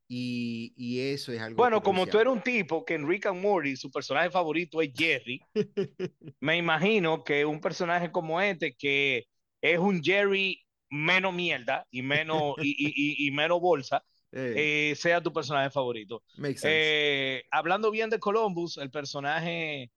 Y, 0.08 0.72
y 0.76 0.98
eso 1.12 1.30
es 1.32 1.40
algo 1.40 1.56
Bueno, 1.58 1.80
como 1.82 2.04
tú 2.06 2.18
eres 2.18 2.32
un 2.32 2.42
tipo 2.42 2.84
que 2.84 2.94
en 2.94 3.08
Rick 3.08 3.26
and 3.26 3.40
Morty 3.40 3.76
su 3.76 3.92
personaje 3.92 4.28
favorito 4.30 4.82
es 4.82 4.90
Jerry, 4.92 5.40
me 6.40 6.56
imagino 6.56 7.22
que 7.22 7.44
un 7.44 7.60
personaje 7.60 8.10
como 8.10 8.40
este 8.40 8.74
que 8.74 9.26
es 9.60 9.78
un 9.78 10.02
Jerry 10.02 10.60
menos 10.90 11.32
mierda 11.32 11.86
y 11.92 12.02
menos 12.02 12.54
y- 12.60 12.74
y- 12.76 13.28
y 13.28 13.30
menos 13.30 13.60
bolsa 13.60 14.02
Eh, 14.32 14.90
eh, 14.92 14.94
sea 14.96 15.20
tu 15.22 15.32
personaje 15.32 15.70
favorito. 15.70 16.22
makes 16.38 16.60
sense. 16.60 16.76
Eh, 16.76 17.44
hablando 17.50 17.90
bien 17.90 18.10
de 18.10 18.18
Columbus, 18.18 18.76
el 18.78 18.90
personaje 18.90 19.90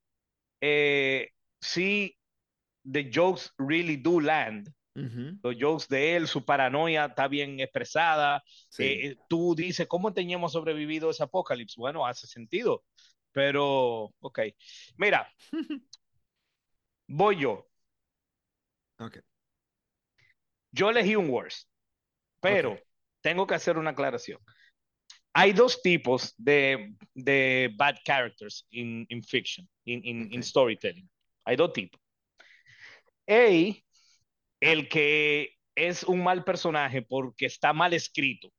eh, 0.61 1.29
sí, 1.59 2.17
the 2.89 3.09
jokes 3.13 3.51
really 3.57 3.97
do 3.97 4.19
land. 4.19 4.73
Ujú, 4.95 5.37
Los 5.43 5.55
jokes 5.59 5.87
de 5.89 6.15
él, 6.15 6.27
su 6.27 6.45
paranoia 6.45 7.05
está 7.05 7.27
bien 7.27 7.59
expresada. 7.59 8.43
sí. 8.69 8.83
Eh, 8.83 9.07
eh, 9.09 9.17
tú 9.27 9.55
dices, 9.55 9.87
¿cómo 9.87 10.13
teníamos 10.13 10.53
sobrevivido 10.53 11.09
ese 11.09 11.23
apocalipsis? 11.23 11.75
Bueno, 11.77 12.05
hace 12.05 12.27
sentido, 12.27 12.83
pero, 13.33 14.13
ok. 14.21 14.39
Mira, 14.97 15.27
voy 17.07 17.37
yo. 17.39 17.67
Ok. 18.99 19.17
Yo 20.71 20.89
elegí 20.89 21.15
un 21.15 21.29
worst, 21.29 21.67
pero 22.39 22.71
Ok. 22.73 22.83
Tengo 23.23 23.47
que 23.47 23.55
hacer 23.55 23.77
una 23.77 23.91
aclaración. 23.91 24.39
Hay 25.33 25.53
dos 25.53 25.81
tipos 25.81 26.35
de, 26.37 26.93
de 27.15 27.71
bad 27.75 27.95
characters 28.05 28.67
in, 28.69 29.05
in 29.09 29.23
fiction, 29.23 29.67
in, 29.85 30.05
in, 30.05 30.33
in 30.33 30.39
Ok. 30.39 30.45
storytelling. 30.45 31.09
Hay 31.45 31.55
dos 31.55 31.73
tipos. 31.73 31.99
A, 33.25 33.83
el 34.59 34.87
que 34.89 35.55
es 35.75 36.03
un 36.03 36.23
mal 36.23 36.43
personaje 36.43 37.01
porque 37.01 37.47
está 37.47 37.73
mal 37.73 37.93
escrito 37.93 38.51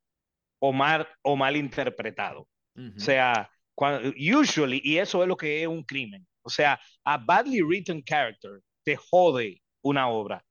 o 0.59 0.73
mal, 0.73 1.06
o 1.23 1.37
mal 1.37 1.54
interpretado. 1.56 2.49
Ujú, 2.75 2.94
O 2.97 3.00
sea, 3.00 3.49
cuando, 3.75 4.12
usually, 4.18 4.80
y 4.83 4.99
eso 4.99 5.23
es 5.23 5.28
lo 5.28 5.37
que 5.37 5.62
es 5.62 5.68
un 5.68 5.85
crimen. 5.85 6.26
O 6.42 6.50
sea, 6.50 6.80
a 7.04 7.18
badly 7.18 7.62
written 7.62 8.02
character 8.02 8.61
te 8.83 8.97
jode 8.97 9.62
una 9.83 10.09
obra, 10.09 10.44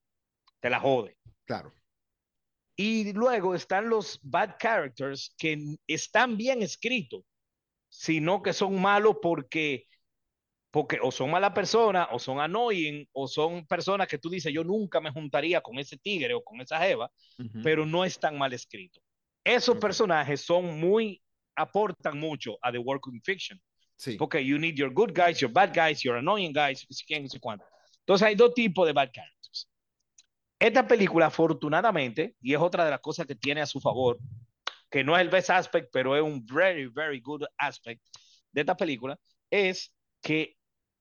te 0.62 0.70
la 0.70 0.79
jode. 0.79 1.17
Claro. 1.46 1.74
Y 2.75 3.13
luego 3.13 3.53
están 3.53 3.88
los 3.89 4.20
bad 4.24 4.56
characters 4.60 5.36
que 5.38 5.75
están 5.88 6.38
bien 6.38 6.63
escritos, 6.63 7.24
sino 7.89 8.42
que 8.42 8.53
son 8.53 8.82
malos 8.82 9.18
porque, 9.22 9.86
porque 10.72 10.98
o 11.01 11.12
son 11.12 11.30
mala 11.30 11.53
persona, 11.53 12.08
o 12.12 12.18
son 12.18 12.39
annoying, 12.39 13.08
o 13.12 13.27
son 13.27 13.68
personas 13.68 14.08
que 14.08 14.18
tú 14.18 14.30
dices, 14.30 14.51
yo 14.51 14.63
nunca 14.63 15.00
me 15.00 15.12
juntaría 15.12 15.62
con 15.62 15.77
ese 15.77 15.98
tigre 15.98 16.34
o 16.34 16.44
con 16.44 16.62
esa 16.62 16.80
jeva, 16.80 17.12
Ujú, 17.38 17.62
pero 17.62 17.86
no 17.86 18.03
están 18.03 18.38
mal 18.38 18.53
escritos. 18.53 19.03
Esos 19.44 19.75
Ok. 19.75 19.82
personajes 19.82 20.42
son 20.42 20.80
muy, 20.80 21.22
aportan 21.56 22.20
mucho 22.20 22.58
a 22.62 22.72
the 22.72 22.80
working 22.80 23.22
fiction. 23.24 23.62
Sí. 23.96 24.18
Porque 24.18 24.44
you 24.44 24.58
need 24.58 24.74
your 24.74 24.92
good 24.92 25.12
guys, 25.13 25.39
your 25.39 25.51
bad 25.51 25.72
guys, 25.75 26.01
your 26.01 26.18
annoying 26.18 26.51
guys, 26.51 26.88
quién, 27.06 27.24
no 27.24 27.30
sé 27.30 27.39
cuánto. 27.39 27.65
Entonces 28.00 28.27
hay 28.27 28.36
dos 28.36 28.53
tipos 28.56 28.88
de 28.88 28.94
bad 28.94 29.12
characters. 29.13 29.33
Esta 30.63 30.88
película, 30.88 31.25
afortunadamente, 31.25 32.38
y 32.41 32.53
es 32.53 32.60
otra 32.62 32.86
de 32.86 32.91
las 32.91 33.01
cosas 33.01 33.27
que 33.27 33.36
tiene 33.36 33.60
a 33.60 33.65
su 33.65 33.82
favor, 33.82 34.17
que 34.89 35.03
no 35.03 35.13
es 35.13 35.22
el 35.22 35.27
best 35.27 35.50
aspect, 35.50 35.89
pero 35.91 36.15
es 36.15 36.24
un 36.24 36.46
very, 36.46 36.88
very 36.88 37.20
good 37.20 37.43
aspect 37.58 38.01
de 38.50 38.62
esta 38.62 38.77
película, 38.77 39.20
es 39.50 39.93
que 40.22 40.55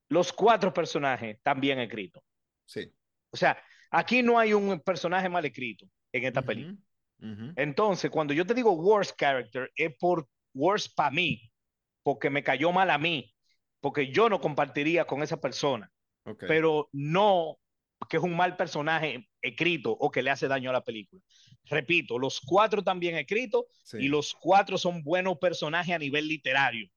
los 0.09 0.33
cuatro 0.33 0.75
personajes 0.75 1.37
están 1.37 1.61
bien 1.61 1.78
escritos. 1.78 2.25
Sí. 2.66 2.92
O 3.31 3.37
sea, 3.37 3.57
aquí 3.92 4.21
no 4.21 4.37
hay 4.37 4.52
un 4.52 4.81
personaje 4.81 5.28
mal 5.28 5.45
escrito 5.45 5.87
en 6.11 6.25
esta 6.25 6.42
película. 6.42 6.76
Entonces, 7.54 8.11
cuando 8.11 8.35
yo 8.35 8.45
te 8.45 8.54
digo 8.54 8.73
worst 8.73 9.16
character, 9.16 9.71
es 9.76 9.97
por 9.97 10.28
worst 10.54 10.92
para 10.97 11.12
mí, 11.12 11.52
porque 12.02 12.31
me 12.31 12.42
cayó 12.42 12.73
mal 12.73 12.90
a 12.90 12.99
mí, 12.99 13.33
porque 13.81 14.11
yo 14.11 14.28
no 14.28 14.40
compartiría 14.40 15.04
con 15.04 15.23
esa 15.23 15.40
persona, 15.40 15.88
ok. 16.25 16.47
pero 16.49 16.88
no 16.90 17.59
que 18.09 18.16
es 18.16 18.23
un 18.23 18.37
mal 18.37 18.56
personaje 18.56 19.28
escrito 19.40 19.90
o 19.92 20.11
que 20.11 20.23
le 20.23 20.30
hace 20.30 20.49
daño 20.49 20.71
a 20.71 20.73
la 20.73 20.85
película. 20.85 21.23
Repito, 21.64 22.18
los 22.18 22.40
cuatro 22.40 22.80
están 22.80 22.99
bien 23.00 23.16
escritos 23.16 23.64
Sí. 23.85 23.99
y 24.00 24.09
los 24.09 24.35
cuatro 24.35 24.76
son 24.78 25.02
buenos 25.02 25.38
personajes 25.38 25.94
a 25.94 25.99
nivel 25.99 26.26
literario. 26.28 26.88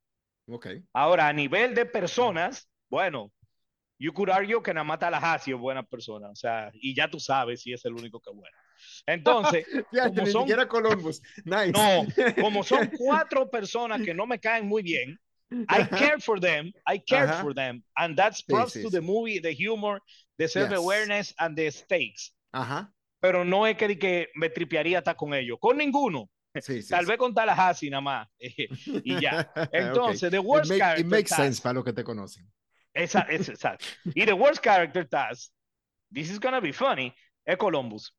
Ok. 0.47 0.67
Ahora, 0.93 1.27
a 1.27 1.33
nivel 1.33 1.73
de 1.75 1.85
personas, 1.85 2.69
bueno, 2.89 3.31
you 3.99 4.11
could 4.13 4.29
argue 4.29 4.61
que 4.61 4.73
nada 4.73 4.83
más 4.83 4.99
Tallahassee 4.99 5.53
es 5.53 5.59
buena 5.59 5.83
persona, 5.83 6.29
o 6.29 6.35
sea, 6.35 6.69
y 6.73 6.93
ya 6.95 7.09
tú 7.09 7.19
sabes 7.19 7.61
si 7.61 7.73
es 7.73 7.83
el 7.85 7.93
único 7.93 8.19
que 8.19 8.29
es 8.29 8.35
bueno. 8.35 8.57
Entonces, 9.05 9.65
Ya, 9.91 10.07
como 10.09 10.25
son- 10.27 10.67
Columbus. 10.67 11.21
Nice. 11.45 11.71
no, 11.71 12.05
como 12.41 12.63
son 12.63 12.89
cuatro 12.97 13.49
personas 13.49 14.01
que 14.01 14.13
no 14.13 14.27
me 14.27 14.39
caen 14.39 14.67
muy 14.67 14.83
bien, 14.83 15.19
I 15.69 15.83
care 15.97 16.19
for 16.19 16.39
them, 16.39 16.71
I 16.87 16.97
care 16.99 17.27
Ajá. 17.27 17.41
for 17.41 17.53
them, 17.53 17.83
and 17.97 18.15
that's 18.17 18.41
props 18.41 18.73
sí, 18.75 18.81
to 18.83 18.89
the 18.89 19.01
movie, 19.01 19.39
the 19.39 19.53
humor, 19.53 19.99
the 20.37 20.47
self-awareness 20.47 21.33
and 21.39 21.55
the 21.55 21.71
stakes. 21.71 22.33
Ajá. 22.53 22.91
Pero 23.21 23.43
no 23.43 23.65
es 23.65 23.77
que, 23.77 23.97
que 23.97 24.27
me 24.35 24.49
tripearía 24.49 24.99
estar 24.99 25.15
con 25.15 25.33
ellos, 25.33 25.57
con 25.59 25.77
ninguno. 25.77 26.29
Sí, 26.61 26.81
sí, 26.83 26.89
Tal 26.89 27.05
sí. 27.05 27.09
vez 27.11 27.17
con 27.17 27.33
Tallahassee 27.33 27.89
nada 27.89 28.01
más. 28.01 28.27
eh, 28.39 28.67
y 29.03 29.19
ya. 29.19 29.51
Entonces, 29.73 30.31
the 30.31 30.37
Ok. 30.39 30.45
worst 30.45 30.65
it, 30.65 30.73
make- 30.73 30.79
character 30.79 31.05
it 31.05 31.09
makes 31.09 31.29
task- 31.29 31.37
sense 31.43 31.61
para 31.61 31.73
los 31.73 31.83
que 31.83 31.93
te 31.93 32.03
conocen. 32.03 32.45
Esa, 32.93 33.21
esa, 33.29 33.51
exacto. 33.51 33.85
Y 34.13 34.25
the 34.25 34.33
worst 34.33 34.63
character 34.63 35.05
task, 35.05 35.51
this 36.13 36.29
is 36.31 36.39
gonna 36.39 36.61
be 36.61 36.71
funny, 36.71 37.13
es 37.45 37.57
Columbus. 37.57 38.13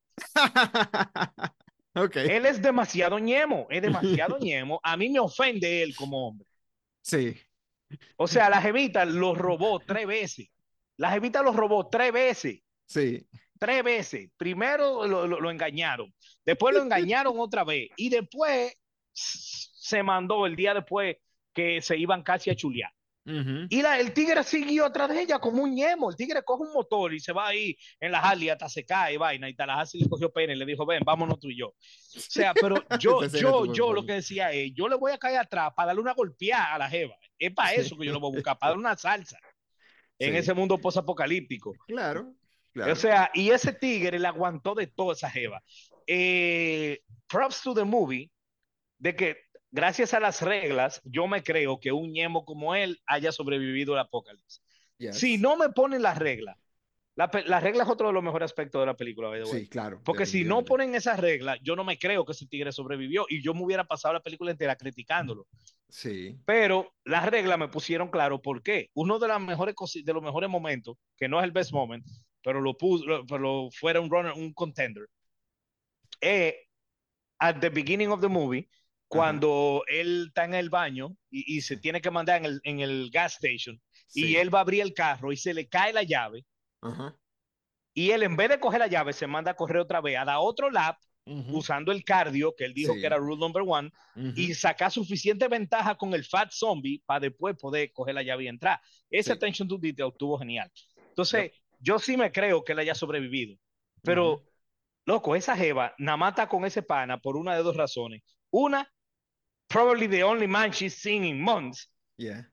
ok. 1.95 2.17
Él 2.17 2.45
es 2.47 2.61
demasiado 2.61 3.19
ñemo, 3.19 3.67
es 3.71 3.81
demasiado 3.83 4.39
ñemo. 4.39 4.81
A 4.83 4.97
mí 4.97 5.09
me 5.09 5.19
ofende 5.19 5.83
él 5.83 5.95
como 5.97 6.29
hombre. 6.29 6.47
Sí. 7.07 7.37
O 8.17 8.27
sea, 8.27 8.51
la 8.51 8.61
jevita 8.61 9.05
lo 9.05 9.33
robó 9.35 9.79
tres 9.79 10.07
veces. 10.09 10.49
La 10.97 11.11
jevita 11.13 11.41
lo 11.41 11.53
robó 11.53 11.89
tres 11.89 12.13
veces. 12.13 12.63
Sí. 12.85 13.25
Tres 13.61 13.85
veces. 13.85 14.31
Primero 14.37 15.07
lo, 15.07 15.27
lo- 15.27 15.41
lo 15.41 15.51
engañaron. 15.51 16.13
Después 16.45 16.75
lo 16.75 16.83
engañaron 16.83 17.35
otra 17.39 17.63
vez. 17.63 17.91
Y 17.97 18.09
después 18.09 18.75
se 19.13 20.03
mandó 20.03 20.47
el 20.47 20.57
día 20.57 20.75
después 20.75 21.17
que 21.55 21.81
se 21.81 21.97
iban 21.97 22.23
casi 22.25 22.51
a 22.51 22.57
chulear. 22.57 22.93
Y 23.69 23.83
la- 23.83 23.99
el 23.99 24.13
tigre 24.13 24.45
siguió 24.45 24.85
atrás 24.87 25.09
de 25.09 25.21
ella 25.23 25.39
como 25.41 25.63
un 25.65 25.75
ñemo. 25.75 26.11
El 26.11 26.17
tigre 26.17 26.43
coge 26.45 26.63
un 26.63 26.73
motor 26.73 27.13
y 27.13 27.19
se 27.19 27.33
va 27.33 27.49
ahí 27.49 27.77
en 27.99 28.13
la 28.13 28.21
Harley 28.21 28.49
hasta 28.51 28.69
se 28.69 28.85
cae 28.85 29.15
y 29.15 29.17
vaina. 29.17 29.49
Y 29.49 29.55
Tallahassee 29.55 29.99
le 30.01 30.09
cogió 30.09 30.33
pena 30.33 30.53
y 30.53 30.57
le 30.57 30.65
dijo, 30.65 30.87
ven, 30.87 31.03
vámonos 31.05 31.41
tú 31.41 31.49
y 31.51 31.59
yo. 31.59 31.69
O 31.69 31.75
sea, 32.15 32.55
pero 32.55 32.77
yo, 33.01 33.27
yo, 33.27 33.73
yo 33.73 33.93
lo 33.93 34.07
que 34.07 34.13
decía 34.15 34.53
es, 34.53 34.73
yo 34.75 34.89
le 34.89 34.95
voy 34.97 35.11
a 35.13 35.19
caer 35.19 35.39
atrás 35.39 35.73
para 35.75 35.89
darle 35.89 36.03
una 36.03 36.15
golpeada 36.15 36.75
a 36.75 36.79
la 36.79 36.89
jeva. 36.89 37.17
Es 37.39 37.53
para 37.53 37.75
eso 37.75 37.97
que 37.99 38.07
yo 38.07 38.13
lo 38.13 38.21
voy 38.21 38.31
a 38.33 38.37
buscar, 38.37 38.59
para 38.59 38.71
darle 38.71 38.81
una 38.83 38.97
salsa 38.97 39.39
en 40.19 40.33
Sí. 40.33 40.39
ese 40.39 40.55
mundo 40.55 40.79
posapocalíptico. 40.79 41.75
Claro. 41.89 42.33
Claro. 42.73 42.93
O 42.93 42.97
sea, 42.97 43.31
y 43.35 43.51
ese 43.51 43.73
tigre 43.73 44.19
le 44.19 44.29
aguantó 44.29 44.75
de 44.75 44.87
toda 44.87 45.15
esa 45.15 45.31
jeva. 45.31 45.63
Eh, 46.07 47.01
props 47.27 47.63
to 47.63 47.75
the 47.75 47.85
movie, 47.85 48.31
de 48.99 49.17
que 49.17 49.37
gracias 49.71 50.15
a 50.15 50.21
las 50.21 50.43
reglas, 50.43 51.01
yo 51.05 51.27
me 51.27 51.43
creo 51.43 51.81
que 51.81 51.93
un 51.93 52.13
ñemo 52.13 52.45
como 52.45 52.75
él 52.75 53.01
haya 53.07 53.33
sobrevivido 53.33 53.95
al 53.95 54.01
apocalipsis. 54.01 54.63
Yes. 54.99 55.19
Si 55.19 55.39
no 55.39 55.57
me 55.57 55.69
ponen 55.71 56.03
las 56.03 56.19
reglas, 56.19 56.57
la, 57.17 57.31
la 57.47 57.61
regla 57.61 57.85
es 57.85 57.89
otro 57.89 58.09
de 58.09 58.13
los 58.13 58.23
mejores 58.23 58.45
aspectos 58.45 58.81
de 58.81 58.87
la 58.87 58.97
película, 58.97 59.29
by 59.29 59.43
the 59.43 59.51
way. 59.51 59.63
Sí, 59.63 59.69
claro. 59.69 60.03
Porque 60.05 60.27
si 60.27 60.45
no 60.45 60.65
ponen 60.65 60.95
esas 60.95 61.19
reglas, 61.19 61.59
yo 61.63 61.75
no 61.75 61.83
me 61.83 61.99
creo 61.99 62.27
que 62.27 62.33
ese 62.33 62.47
tigre 62.47 62.73
sobrevivió 62.73 63.25
y 63.29 63.43
yo 63.43 63.55
me 63.55 63.65
hubiera 63.65 63.85
pasado 63.85 64.15
la 64.15 64.21
película 64.21 64.51
entera 64.51 64.77
criticándolo. 64.77 65.47
Sí. 65.89 66.37
Pero 66.45 66.93
las 67.05 67.25
reglas 67.27 67.59
me 67.59 67.69
pusieron 67.69 68.11
claro 68.11 68.43
por 68.43 68.63
qué. 68.63 68.91
Uno 68.93 69.19
de, 69.19 69.29
las 69.29 69.41
mejores 69.41 69.75
de 70.05 70.13
los 70.13 70.23
mejores 70.23 70.51
momentos, 70.51 70.97
que 71.17 71.27
no 71.27 71.39
es 71.39 71.45
el 71.45 71.53
best 71.53 71.73
moment, 71.73 72.05
pero 72.43 72.61
lo 72.61 72.77
puso, 72.77 73.07
lo- 73.07 73.27
pero 73.27 73.69
fuera 73.73 73.99
un 74.01 74.11
runner, 74.11 74.33
un 74.33 74.53
contender, 74.53 75.07
at 77.39 77.61
the 77.61 77.71
beginning 77.71 78.11
of 78.11 78.21
the 78.21 78.29
movie, 78.29 78.69
cuando 79.09 79.83
él 79.87 80.27
está 80.29 80.45
en 80.45 80.55
el 80.55 80.69
baño 80.71 81.17
y, 81.31 81.57
y 81.57 81.61
se 81.61 81.77
tiene 81.77 82.01
que 82.01 82.11
mandar 82.11 82.39
en 82.39 82.45
el, 82.47 82.61
en 82.65 82.81
el 82.81 83.11
gas 83.13 83.35
station 83.43 83.81
y 84.15 84.23
sí. 84.23 84.37
él 84.37 84.53
va 84.55 84.59
a 84.59 84.63
abrir 84.63 84.83
el 84.83 84.95
carro 84.95 85.33
y 85.33 85.37
se 85.37 85.55
le 85.55 85.69
cae 85.69 85.93
la 85.93 86.03
llave 86.03 86.45
Ajá. 86.81 87.17
y 87.95 88.11
él 88.11 88.23
en 88.23 88.37
vez 88.37 88.49
de 88.49 88.61
coger 88.61 88.81
la 88.81 88.87
llave 88.89 89.13
se 89.13 89.27
manda 89.27 89.53
a 89.53 89.55
correr 89.57 89.79
otra 89.79 90.01
vez 90.01 90.17
a 90.19 90.25
dar 90.25 90.39
otro 90.41 90.71
lap 90.71 90.99
Ujú. 91.29 91.59
usando 91.59 91.91
el 91.91 92.05
cardio 92.05 92.55
que 92.57 92.65
él 92.65 92.73
dijo 92.73 92.95
Sí. 92.95 93.01
que 93.01 93.07
era 93.07 93.17
rule 93.17 93.41
number 93.41 93.63
one 93.67 93.91
Ujú. 94.15 94.33
y 94.37 94.55
sacar 94.55 94.93
suficiente 94.93 95.49
ventaja 95.49 95.97
con 95.97 96.15
el 96.15 96.25
Fat 96.25 96.53
Zombie 96.53 97.03
para 97.05 97.19
después 97.21 97.57
poder 97.57 97.93
coger 97.93 98.15
la 98.15 98.23
llave 98.23 98.45
y 98.45 98.49
entrar. 98.49 98.81
Ese 99.11 99.31
Sí. 99.31 99.33
attention 99.33 99.67
to 99.67 99.77
detail 99.77 100.11
estuvo 100.13 100.39
genial. 100.39 100.71
Entonces, 101.09 101.51
yo 101.81 101.99
sí 101.99 102.17
me 102.17 102.31
creo 102.31 102.63
que 102.63 102.73
él 102.73 102.79
haya 102.79 102.95
sobrevivido. 102.95 103.59
Pero, 104.03 104.35
Ujú. 104.35 104.49
loco, 105.07 105.35
esa 105.35 105.57
jeva 105.57 105.97
nada 105.99 106.29
está 106.29 106.49
con 106.49 106.65
ese 106.65 106.83
pana 106.83 107.19
por 107.21 107.37
una 107.37 107.57
de 107.57 107.65
dos 107.65 107.77
razones. 107.77 108.23
Una, 108.51 108.89
probably 109.69 110.07
the 110.09 110.23
only 110.23 110.47
man 110.47 110.73
she's 110.73 110.95
seen 110.95 111.25
in 111.25 111.41
months, 111.41 111.91
Yeah. 112.19 112.51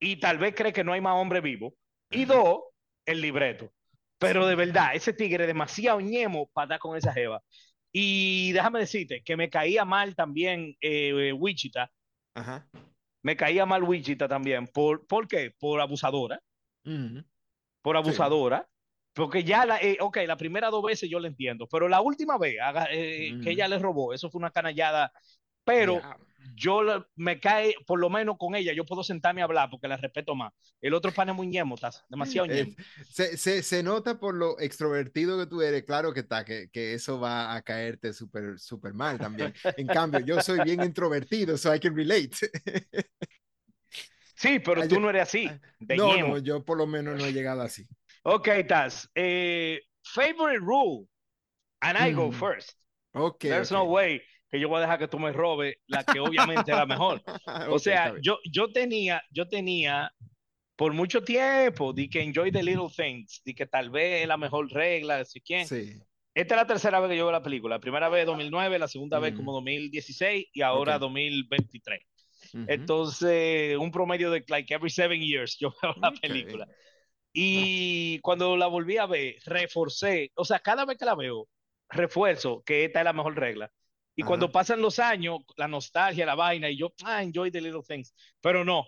y 0.00 0.16
tal 0.16 0.38
vez 0.38 0.54
cree 0.54 0.72
que 0.72 0.84
no 0.84 0.92
hay 0.92 1.00
más 1.00 1.14
hombre 1.14 1.40
vivo. 1.40 1.74
Y 2.10 2.24
dos, 2.26 2.58
el 3.06 3.20
libreto. 3.20 3.72
Pero 4.18 4.46
de 4.46 4.54
verdad, 4.54 4.94
ese 4.94 5.12
tigre 5.12 5.44
es 5.44 5.48
demasiado 5.48 6.00
ñemo 6.00 6.48
para 6.52 6.64
estar 6.66 6.78
con 6.78 6.96
esa 6.96 7.12
jeva. 7.12 7.42
Y 7.92 8.52
déjame 8.52 8.80
decirte 8.80 9.22
que 9.22 9.36
me 9.36 9.48
caía 9.50 9.84
mal 9.84 10.14
también 10.14 10.76
eh, 10.80 11.32
Wichita. 11.32 11.90
Ajá. 12.34 12.68
Me 13.22 13.36
caía 13.36 13.64
mal 13.66 13.82
Wichita 13.82 14.28
también. 14.28 14.66
¿Por, 14.66 15.06
¿por 15.06 15.26
qué? 15.28 15.52
Por 15.58 15.80
abusadora. 15.80 16.40
Ujú. 16.84 17.22
Por 17.82 17.96
Sí. 17.96 17.98
abusadora. 18.02 18.68
Porque 19.14 19.44
ya, 19.44 19.64
la, 19.64 19.78
eh, 19.80 19.96
ok, 20.00 20.18
la 20.26 20.36
primera 20.36 20.70
dos 20.70 20.82
veces 20.82 21.08
yo 21.08 21.20
lo 21.20 21.28
entiendo, 21.28 21.68
pero 21.68 21.88
la 21.88 22.00
última 22.00 22.36
vez 22.36 22.56
haga- 22.60 22.88
eh, 22.90 23.38
que 23.42 23.50
ella 23.52 23.68
le 23.68 23.78
robó, 23.78 24.12
eso 24.12 24.28
fue 24.30 24.40
una 24.40 24.50
canallada. 24.50 25.12
Pero 25.64 26.00
yo 26.56 26.82
la- 26.82 27.06
me 27.16 27.40
cae, 27.40 27.74
por 27.86 27.98
lo 27.98 28.10
menos 28.10 28.36
con 28.38 28.54
ella, 28.54 28.72
yo 28.74 28.84
puedo 28.84 29.02
sentarme 29.02 29.40
a 29.40 29.44
hablar 29.44 29.70
porque 29.70 29.88
la 29.88 29.96
respeto 29.96 30.34
más. 30.34 30.52
El 30.80 30.94
otro 30.94 31.10
pan 31.12 31.30
es 31.30 31.34
muy 31.34 31.46
ñemo, 31.46 31.74
estás 31.74 32.04
demasiado 32.08 32.46
Eh, 32.52 32.66
ñemo. 32.66 32.76
se, 33.10 33.36
se, 33.36 33.62
se 33.62 33.82
nota 33.82 34.18
por 34.20 34.34
lo 34.34 34.58
extrovertido 34.60 35.38
que 35.38 35.46
tú 35.46 35.62
eres, 35.62 35.84
claro 35.84 36.12
que 36.12 36.20
está, 36.20 36.44
que, 36.44 36.68
que 36.70 36.94
eso 36.94 37.18
va 37.18 37.54
a 37.54 37.62
caerte 37.62 38.12
súper 38.12 38.58
súper 38.58 38.92
mal 38.94 39.18
también. 39.18 39.52
En 39.76 39.86
cambio, 39.86 40.20
yo 40.20 40.40
soy 40.40 40.60
bien 40.60 40.82
introvertido, 40.82 41.56
so 41.56 41.74
I 41.74 41.80
can 41.80 41.96
relate. 41.96 42.30
Sí, 44.36 44.58
pero 44.58 44.82
Ah, 44.82 44.88
tú 44.88 45.00
no 45.00 45.08
eres 45.10 45.22
así, 45.22 45.48
de 45.80 45.96
no, 45.96 46.14
ñemo. 46.14 46.28
no, 46.34 46.38
yo 46.38 46.64
por 46.64 46.76
lo 46.76 46.86
menos 46.86 47.16
no 47.18 47.24
he 47.24 47.32
llegado 47.32 47.62
así. 47.62 47.86
Ok, 48.24 48.48
Taz. 48.68 49.08
Eh, 49.14 49.80
favorite 50.02 50.58
rule, 50.60 51.06
and 51.80 51.96
I 51.98 52.12
go 52.12 52.30
Mm. 52.30 52.32
first. 52.34 52.72
Ok. 53.12 53.38
There's 53.40 53.70
no 53.70 53.84
way 53.84 54.20
que 54.54 54.60
yo 54.60 54.68
voy 54.68 54.78
a 54.78 54.82
dejar 54.82 54.98
que 55.00 55.08
tú 55.08 55.18
me 55.18 55.32
robes 55.32 55.76
la 55.88 56.04
que 56.04 56.20
obviamente 56.20 56.70
es 56.70 56.76
la 56.76 56.86
mejor. 56.86 57.20
O 57.76 57.78
sea, 57.80 58.14
yo, 58.22 58.38
yo 58.50 58.70
tenía, 58.70 59.20
yo 59.30 59.48
tenía 59.48 60.12
por 60.76 60.92
mucho 60.92 61.22
tiempo 61.24 61.92
de 61.92 62.08
que 62.08 62.22
enjoy 62.22 62.52
the 62.52 62.62
little 62.62 62.88
things, 62.94 63.42
de 63.44 63.52
que 63.54 63.66
tal 63.66 63.90
vez 63.90 64.22
es 64.22 64.28
la 64.28 64.36
mejor 64.36 64.70
regla, 64.72 65.24
si 65.24 65.40
quién. 65.40 65.66
Sí. 65.66 66.00
Esta 66.34 66.54
es 66.54 66.60
la 66.60 66.66
tercera 66.66 67.00
vez 67.00 67.10
que 67.10 67.16
yo 67.16 67.24
veo 67.24 67.32
la 67.32 67.42
película. 67.42 67.76
La 67.76 67.80
primera 67.80 68.08
vez 68.08 68.26
2009, 68.26 68.78
la 68.78 68.88
segunda 68.88 69.18
vez 69.18 69.34
Mm. 69.34 69.36
como 69.36 69.52
2016 69.52 70.46
y 70.52 70.62
ahora 70.62 70.96
Ok. 70.96 71.00
2023. 71.02 72.00
Ujú. 72.54 72.64
Entonces, 72.68 73.76
un 73.76 73.90
promedio 73.90 74.30
de 74.30 74.44
like 74.48 74.72
every 74.72 74.90
seven 74.90 75.20
years 75.20 75.56
yo 75.58 75.72
veo 75.82 75.94
la 76.00 76.08
Ok. 76.10 76.20
película. 76.20 76.68
Y 77.32 78.18
cuando 78.20 78.56
la 78.56 78.66
volví 78.68 78.96
a 78.98 79.06
ver, 79.06 79.36
reforcé, 79.46 80.30
o 80.36 80.44
sea, 80.44 80.60
cada 80.60 80.84
vez 80.84 80.96
que 80.96 81.04
la 81.04 81.16
veo, 81.16 81.48
refuerzo 81.88 82.62
que 82.64 82.84
esta 82.84 83.00
es 83.00 83.04
la 83.04 83.12
mejor 83.12 83.36
regla. 83.36 83.70
Y 84.16 84.22
Ajá. 84.22 84.28
cuando 84.28 84.52
pasan 84.52 84.80
los 84.80 84.98
años, 84.98 85.38
la 85.56 85.68
nostalgia, 85.68 86.24
la 86.26 86.34
vaina, 86.34 86.70
y 86.70 86.76
yo, 86.76 86.92
ah, 87.04 87.22
enjoy 87.22 87.50
the 87.50 87.60
little 87.60 87.82
things. 87.86 88.14
Pero 88.40 88.64
no, 88.64 88.86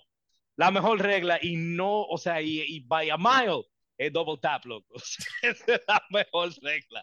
la 0.57 0.71
mejor 0.71 1.01
regla, 1.01 1.39
y 1.43 1.57
no, 1.57 2.03
o 2.03 2.17
sea, 2.19 2.41
y, 2.41 2.61
y 2.63 2.81
by 2.81 3.11
a 3.11 3.17
mile, 3.17 3.65
es 3.99 4.13
double 4.13 4.37
tap, 4.41 4.65
loco. 4.67 4.95
Es 5.43 5.65
la 5.67 6.03
mejor 6.11 6.51
regla. 6.63 7.03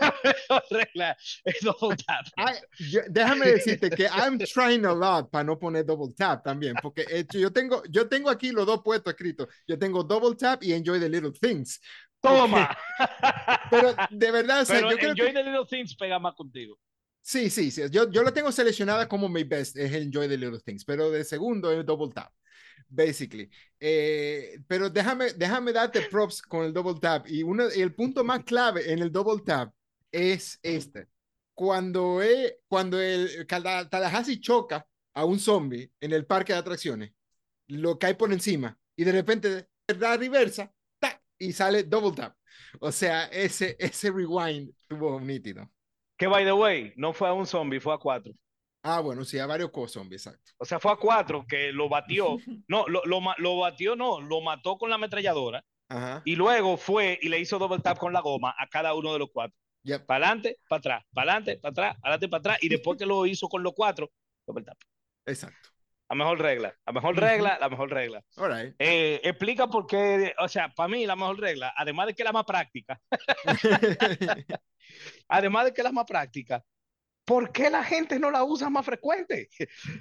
La 0.00 0.14
mejor 0.24 0.62
regla 0.70 1.16
es 1.44 1.60
double 1.60 1.96
tap. 1.96 2.26
Ay, 2.36 2.56
yo- 2.90 3.02
déjame 3.08 3.46
decirte 3.46 3.90
que 3.90 4.04
I'm 4.04 4.38
trying 4.38 4.84
a 4.86 4.94
lot 4.94 5.30
para 5.30 5.44
no 5.44 5.58
poner 5.58 5.84
double 5.84 6.14
tap 6.16 6.42
también, 6.42 6.74
porque 6.82 7.04
eh, 7.10 7.26
yo 7.30 7.52
tengo, 7.52 7.82
yo 7.90 8.08
tengo 8.08 8.30
aquí 8.30 8.52
los 8.52 8.66
dos 8.66 8.80
puestos 8.82 9.12
escritos. 9.12 9.48
Yo 9.68 9.78
tengo 9.78 10.02
double 10.02 10.34
tap 10.34 10.62
y 10.62 10.72
enjoy 10.72 10.98
the 10.98 11.08
little 11.08 11.32
things. 11.32 11.80
Toma. 12.20 12.74
Pero 13.70 13.94
de 14.10 14.30
verdad, 14.30 14.62
o 14.62 14.64
sea, 14.64 14.76
Pero 14.76 14.90
yo 14.92 14.96
creo 14.96 15.10
enjoy 15.10 15.26
que 15.26 15.32
the 15.34 15.42
little 15.44 15.66
things 15.68 15.94
pega 15.94 16.18
más 16.18 16.34
contigo. 16.34 16.78
Sí, 17.24 17.50
sí, 17.50 17.70
sí. 17.70 17.82
Yo, 17.90 18.10
yo 18.10 18.22
lo 18.22 18.32
tengo 18.32 18.52
seleccionada 18.52 19.08
como 19.08 19.28
mi 19.28 19.44
best, 19.44 19.76
es 19.76 19.92
enjoy 19.92 20.28
the 20.28 20.36
little 20.36 20.60
things, 20.60 20.84
pero 20.84 21.10
de 21.10 21.24
segundo 21.24 21.72
es 21.72 21.84
double 21.86 22.12
tap, 22.14 22.32
basically. 22.88 23.50
Eh, 23.80 24.58
pero 24.68 24.90
déjame, 24.90 25.32
déjame 25.34 25.72
darte 25.72 26.02
props 26.02 26.42
con 26.42 26.64
el 26.66 26.72
double 26.72 27.00
tap 27.00 27.26
y 27.28 27.42
uno, 27.42 27.64
el 27.68 27.94
punto 27.94 28.24
más 28.24 28.44
clave 28.44 28.92
en 28.92 29.00
el 29.00 29.10
double 29.12 29.42
tap 29.44 29.74
es 30.12 30.58
este. 30.62 31.08
Cuando, 31.54 32.22
eh, 32.22 32.60
cuando 32.68 33.00
el 33.00 33.46
Tallahassee 33.46 34.40
choca 34.40 34.86
a 35.14 35.24
un 35.24 35.38
zombie 35.38 35.90
en 36.00 36.12
el 36.12 36.26
parque 36.26 36.52
de 36.52 36.58
atracciones, 36.60 37.12
lo 37.68 37.98
cae 37.98 38.14
por 38.14 38.32
encima 38.32 38.78
y 38.96 39.04
de 39.04 39.12
repente 39.12 39.68
da 39.98 40.16
reversa 40.16 40.72
¡tac! 41.00 41.22
y 41.38 41.52
sale 41.52 41.84
double 41.84 42.12
tap. 42.16 42.36
O 42.80 42.92
sea, 42.92 43.26
ese, 43.26 43.76
ese 43.78 44.10
rewind 44.12 44.72
tuvo 44.88 45.20
nítido. 45.20 45.70
Que 46.16 46.26
by 46.26 46.44
the 46.44 46.52
way, 46.52 46.92
no 46.96 47.12
fue 47.12 47.28
a 47.28 47.32
un 47.32 47.46
zombie, 47.46 47.80
fue 47.80 47.94
a 47.94 47.98
cuatro. 47.98 48.32
Ah, 48.82 49.00
bueno, 49.00 49.24
sí, 49.24 49.38
a 49.38 49.46
varios 49.46 49.70
co-zombies, 49.70 50.26
exacto. 50.26 50.52
O 50.58 50.64
sea, 50.64 50.78
fue 50.78 50.92
a 50.92 50.96
cuatro 50.96 51.46
que 51.48 51.72
lo 51.72 51.88
batió. 51.88 52.36
No, 52.68 52.86
lo, 52.86 53.02
lo, 53.04 53.20
lo 53.38 53.58
batió, 53.58 53.96
no, 53.96 54.20
lo 54.20 54.40
mató 54.40 54.78
con 54.78 54.90
la 54.90 54.96
ametralladora 54.96 55.64
Ajá. 55.88 56.22
y 56.24 56.36
luego 56.36 56.76
fue 56.76 57.18
y 57.20 57.28
le 57.28 57.38
hizo 57.40 57.58
double 57.58 57.80
tap 57.80 57.98
con 57.98 58.12
la 58.12 58.20
goma 58.20 58.54
a 58.58 58.68
cada 58.68 58.94
uno 58.94 59.12
de 59.12 59.18
los 59.18 59.30
cuatro. 59.32 59.56
Yep. 59.84 60.06
Para 60.06 60.26
adelante, 60.26 60.58
para 60.68 60.78
atrás, 60.78 61.04
para 61.12 61.32
adelante, 61.32 61.58
para 61.58 61.70
atrás, 61.70 61.96
adelante, 62.02 62.28
para 62.28 62.38
atrás. 62.38 62.58
Y 62.62 62.68
después 62.68 62.98
que 62.98 63.06
lo 63.06 63.26
hizo 63.26 63.48
con 63.48 63.62
los 63.62 63.74
cuatro, 63.74 64.10
double 64.46 64.64
tap. 64.64 64.78
Exacto. 65.26 65.73
La 66.08 66.16
mejor 66.16 66.38
regla, 66.38 66.76
la 66.86 66.92
mejor 66.92 67.16
regla, 67.16 67.58
la 67.58 67.68
mejor 67.68 67.90
regla. 67.90 68.24
All 68.36 68.52
right. 68.54 68.74
Eh, 68.78 69.20
explica 69.24 69.66
por 69.68 69.86
qué, 69.86 70.34
o 70.38 70.48
sea, 70.48 70.68
para 70.74 70.88
mí 70.88 71.06
la 71.06 71.16
mejor 71.16 71.40
regla, 71.40 71.72
además 71.76 72.06
de 72.08 72.14
que 72.14 72.22
es 72.22 72.26
la 72.26 72.32
más 72.32 72.44
práctica, 72.44 73.00
además 75.28 75.64
de 75.64 75.72
que 75.72 75.80
es 75.80 75.84
la 75.84 75.92
más 75.92 76.04
práctica, 76.04 76.64
¿por 77.24 77.52
qué 77.52 77.70
la 77.70 77.82
gente 77.82 78.18
no 78.18 78.30
la 78.30 78.44
usa 78.44 78.68
más 78.68 78.84
frecuente? 78.84 79.48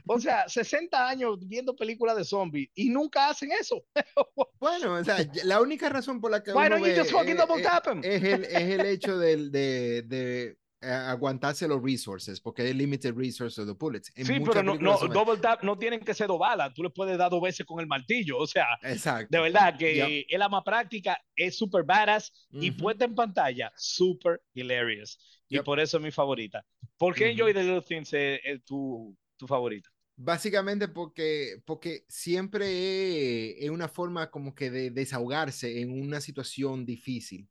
O 0.05 0.19
sea, 0.19 0.47
60 0.49 1.07
años 1.07 1.37
viendo 1.47 1.75
películas 1.75 2.17
de 2.17 2.25
zombies 2.25 2.69
y 2.75 2.89
nunca 2.89 3.29
hacen 3.29 3.51
eso. 3.53 3.83
Bueno, 4.59 4.93
o 4.95 5.03
sea, 5.03 5.17
la 5.43 5.59
única 5.61 5.89
razón 5.89 6.21
por 6.21 6.31
la 6.31 6.41
que 6.41 6.51
Why 6.53 6.67
uno 6.67 6.75
don't 6.77 6.85
you 6.87 6.93
ve, 6.93 6.99
just 6.99 7.11
fucking 7.11 7.35
double 7.35 7.59
eh, 7.61 7.63
tap 7.63 7.87
'em? 7.87 7.99
es, 8.03 8.23
el, 8.23 8.43
es 8.45 8.79
el 8.79 8.85
hecho 8.85 9.17
del- 9.17 9.51
de, 9.51 10.03
de, 10.03 10.57
aguantarse 10.83 11.67
los 11.67 11.81
resources, 11.81 12.39
porque 12.39 12.61
hay 12.63 12.73
limited 12.73 13.15
resources 13.15 13.65
the 13.65 13.73
bullets. 13.73 14.11
En 14.15 14.25
Sí, 14.25 14.39
pero 14.43 14.61
no, 14.63 14.75
no, 14.79 14.97
double 15.07 15.37
tap 15.37 15.63
no 15.63 15.77
tienen 15.77 15.99
que 15.99 16.13
ser 16.13 16.27
dos 16.27 16.39
balas, 16.39 16.73
tú 16.73 16.83
le 16.83 16.89
puedes 16.89 17.17
dar 17.17 17.29
dos 17.29 17.41
veces 17.41 17.65
con 17.65 17.79
el 17.79 17.87
martillo, 17.87 18.37
o 18.37 18.47
sea, 18.47 18.67
Exacto. 18.81 19.27
de 19.29 19.41
verdad 19.41 19.77
que 19.77 20.25
es 20.27 20.39
la 20.39 20.49
más 20.49 20.63
práctica, 20.63 21.17
es 21.35 21.57
super 21.57 21.83
badass 21.83 22.31
y 22.51 22.69
Ujú. 22.71 22.77
puesta 22.77 23.05
en 23.05 23.15
pantalla, 23.15 23.71
super 23.75 24.41
hilarious. 24.53 25.17
Y 25.49 25.55
Yep. 25.55 25.65
por 25.65 25.79
eso 25.79 25.97
es 25.97 26.03
mi 26.03 26.11
favorita. 26.11 26.65
¿Por 26.97 27.13
qué 27.13 27.25
Ujú. 27.25 27.31
Enjoy 27.31 27.53
the 27.53 27.63
Little 27.63 27.81
Things 27.81 28.13
es, 28.13 28.39
es 28.43 28.63
tu, 28.63 29.15
tu 29.37 29.45
favorita? 29.47 29.89
Básicamente 30.15 30.87
porque, 30.87 31.61
porque 31.65 32.05
siempre 32.07 33.63
es 33.63 33.69
una 33.69 33.87
forma 33.87 34.29
como 34.29 34.53
que 34.53 34.69
de 34.69 34.91
desahogarse 34.91 35.81
en 35.81 35.91
una 35.91 36.21
situación 36.21 36.85
difícil. 36.85 37.49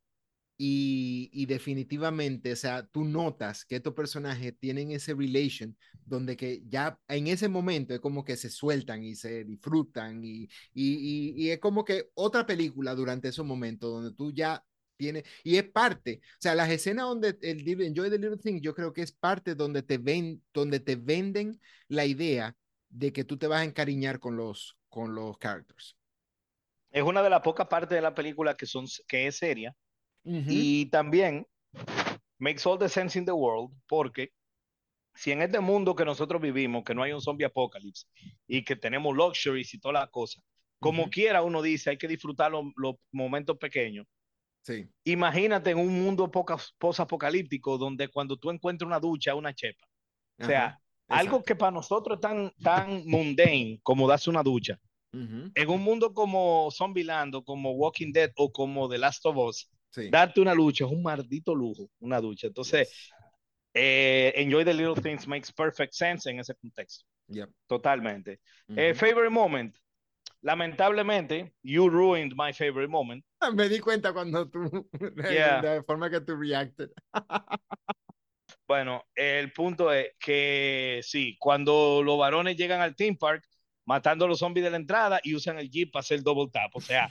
Y, 0.65 1.47
definitivamente, 1.47 2.53
o 2.53 2.57
sea, 2.57 2.87
tú 2.87 3.05
notas 3.05 3.65
que 3.65 3.77
estos 3.77 3.95
personajes 3.95 4.55
tienen 4.59 4.93
ese 4.93 5.13
relation 5.15 5.77
donde 6.05 6.37
que 6.37 6.63
ya 6.69 6.99
en 7.09 7.27
ese 7.27 7.49
momento 7.49 7.95
es 7.95 8.01
como 8.01 8.25
que 8.25 8.37
se 8.37 8.49
sueltan 8.49 9.03
y 9.03 9.17
se 9.17 9.45
disfrutan 9.45 10.23
y, 10.25 10.49
y, 10.73 11.51
es 11.51 11.59
como 11.59 11.85
que 11.85 12.11
otra 12.15 12.47
película 12.47 12.95
durante 12.95 13.29
esos 13.29 13.45
momentos 13.45 13.91
donde 13.91 14.13
tú 14.17 14.33
ya 14.33 14.65
tienes, 14.97 15.25
y 15.43 15.57
es 15.57 15.65
parte, 15.65 16.21
o 16.23 16.37
sea, 16.39 16.55
las 16.55 16.71
escenas 16.71 17.07
donde 17.07 17.37
el 17.43 17.69
Enjoy 17.69 18.11
the 18.11 18.19
Little 18.19 18.39
Thing, 18.39 18.61
yo 18.61 18.75
creo 18.75 18.93
que 18.93 19.03
es 19.03 19.11
parte 19.11 19.57
donde 19.57 19.83
te 19.83 19.99
ven, 19.99 20.43
donde 20.53 20.79
te 20.79 20.95
venden 20.97 21.61
la 21.89 22.05
idea 22.07 22.57
de 22.89 23.13
que 23.13 23.25
tú 23.25 23.37
te 23.37 23.49
vas 23.49 23.63
a 23.63 23.65
encariñar 23.65 24.21
con 24.21 24.37
los, 24.37 24.79
con 24.89 25.15
los 25.15 25.39
characters. 25.39 25.97
Es 26.93 27.03
una 27.03 27.23
de 27.23 27.31
las 27.31 27.41
pocas 27.41 27.67
partes 27.67 27.97
de 27.97 28.03
la 28.03 28.15
película 28.15 28.55
que, 28.55 28.67
son, 28.67 28.87
que 29.09 29.27
es 29.27 29.37
seria 29.37 29.75
Ujú. 30.25 30.47
y 30.49 30.87
también 30.87 31.47
makes 32.39 32.65
all 32.65 32.79
the 32.79 32.89
sense 32.89 33.19
in 33.19 33.25
the 33.25 33.33
world 33.33 33.73
porque 33.89 34.31
si 35.15 35.31
en 35.33 35.43
este 35.43 35.61
mundo 35.61 35.95
que 35.95 36.05
nosotros 36.05 36.41
vivimos, 36.41 36.85
que 36.85 36.95
no 36.95 37.03
hay 37.03 37.13
un 37.13 37.21
zombie 37.21 37.45
apocalypse 37.45 38.07
y 38.47 38.65
que 38.65 38.77
tenemos 38.77 39.15
luxuries 39.15 39.75
y 39.75 39.79
toda 39.79 39.95
la 39.95 40.07
cosa, 40.07 40.41
como 40.81 41.03
Ujú. 41.03 41.11
quiera 41.11 41.43
uno 41.43 41.61
dice, 41.61 41.91
hay 41.91 41.99
que 41.99 42.09
disfrutar 42.09 42.51
los, 42.51 42.65
los 42.77 42.95
momentos 43.13 43.59
pequeños. 43.59 44.07
Sí. 44.63 44.89
Imagínate 45.05 45.71
en 45.71 45.79
un 45.79 46.03
mundo 46.03 46.31
poca- 46.31 46.57
post-apocalíptico 46.79 47.77
donde 47.79 48.09
cuando 48.09 48.37
tú 48.37 48.51
encuentras 48.51 48.87
una 48.87 49.01
ducha, 49.01 49.35
una 49.35 49.53
chepa. 49.53 49.85
O 50.41 50.47
sea, 50.47 50.67
Ajá, 50.67 50.81
algo 51.09 51.43
que 51.43 51.55
para 51.55 51.73
nosotros 51.73 52.17
es 52.17 52.21
tan, 52.21 52.53
tan 52.63 53.05
mundane 53.07 53.81
como 53.83 54.09
darse 54.09 54.31
una 54.31 54.43
ducha. 54.43 54.81
Ujú. 55.13 55.51
En 55.55 55.69
un 55.69 55.83
mundo 55.83 56.15
como 56.15 56.71
Zombieland 56.71 57.35
o 57.35 57.45
como 57.45 57.73
Walking 57.73 58.13
Dead 58.13 58.31
o 58.37 58.51
como 58.51 58.89
The 58.89 58.99
Last 58.99 59.27
of 59.27 59.37
Us, 59.37 59.69
Sí. 59.93 60.09
darte 60.11 60.41
una 60.41 60.55
lucha 60.55 60.85
es 60.87 60.91
un 60.91 61.03
maldito 61.03 61.55
lujo, 61.55 61.89
una 62.01 62.21
ducha. 62.21 62.47
Entonces, 62.47 62.89
Yes. 62.89 63.11
eh, 63.75 64.33
Enjoy 64.37 64.65
the 64.65 64.73
Little 64.75 65.01
Things 65.01 65.27
makes 65.29 65.53
perfect 65.53 65.93
sense 65.93 66.29
en 66.31 66.41
ese 66.41 66.55
contexto. 66.55 67.05
Yep. 67.29 67.51
Totalmente. 67.67 68.41
Eh, 68.75 68.95
favorite 68.95 69.31
moment. 69.31 69.77
Lamentablemente, 70.43 71.55
you 71.63 71.89
ruined 71.89 72.33
my 72.37 72.53
favorite 72.53 72.89
moment. 72.91 73.25
Me 73.55 73.69
di 73.69 73.79
cuenta 73.79 74.13
cuando 74.13 74.49
tú, 74.49 74.89
de 74.93 75.33
Yeah. 75.35 75.63
la 75.63 75.83
forma 75.85 76.11
que 76.11 76.21
tú 76.21 76.37
reacted. 76.37 76.91
Bueno, 78.67 79.05
el 79.15 79.53
punto 79.53 79.93
es 79.93 80.13
que 80.19 81.01
sí, 81.03 81.37
cuando 81.39 82.03
los 82.03 82.19
varones 82.19 82.57
llegan 82.57 82.81
al 82.81 82.97
theme 82.97 83.17
park, 83.19 83.45
matando 83.85 84.25
a 84.25 84.29
los 84.29 84.39
zombies 84.39 84.65
de 84.65 84.71
la 84.71 84.77
entrada 84.77 85.21
y 85.23 85.35
usan 85.35 85.59
el 85.59 85.69
jeep 85.71 85.93
para 85.93 86.01
hacer 86.01 86.23
double 86.23 86.49
tap. 86.53 86.71
O 86.75 86.81
sea, 86.81 87.09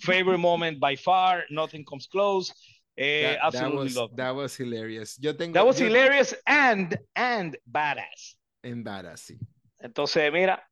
favorite 0.00 0.38
moment 0.40 0.78
by 0.78 0.96
far, 0.96 1.44
nothing 1.50 1.84
comes 1.84 2.06
close. 2.06 2.52
Eh, 2.96 3.22
That, 3.22 3.52
that 3.52 3.62
absolutely 3.62 3.84
was, 3.86 3.94
love 3.96 4.10
that 4.16 4.34
was 4.34 4.56
hilarious. 4.56 5.18
Yo 5.18 5.34
tengo, 5.34 5.54
That 5.54 5.66
was 5.66 5.78
yo- 5.80 5.86
hilarious 5.86 6.34
and, 6.46 6.96
and 7.16 7.56
badass. 7.68 8.36
Embarrassing. 8.62 9.38
Entonces, 9.80 10.32
mira, 10.32 10.62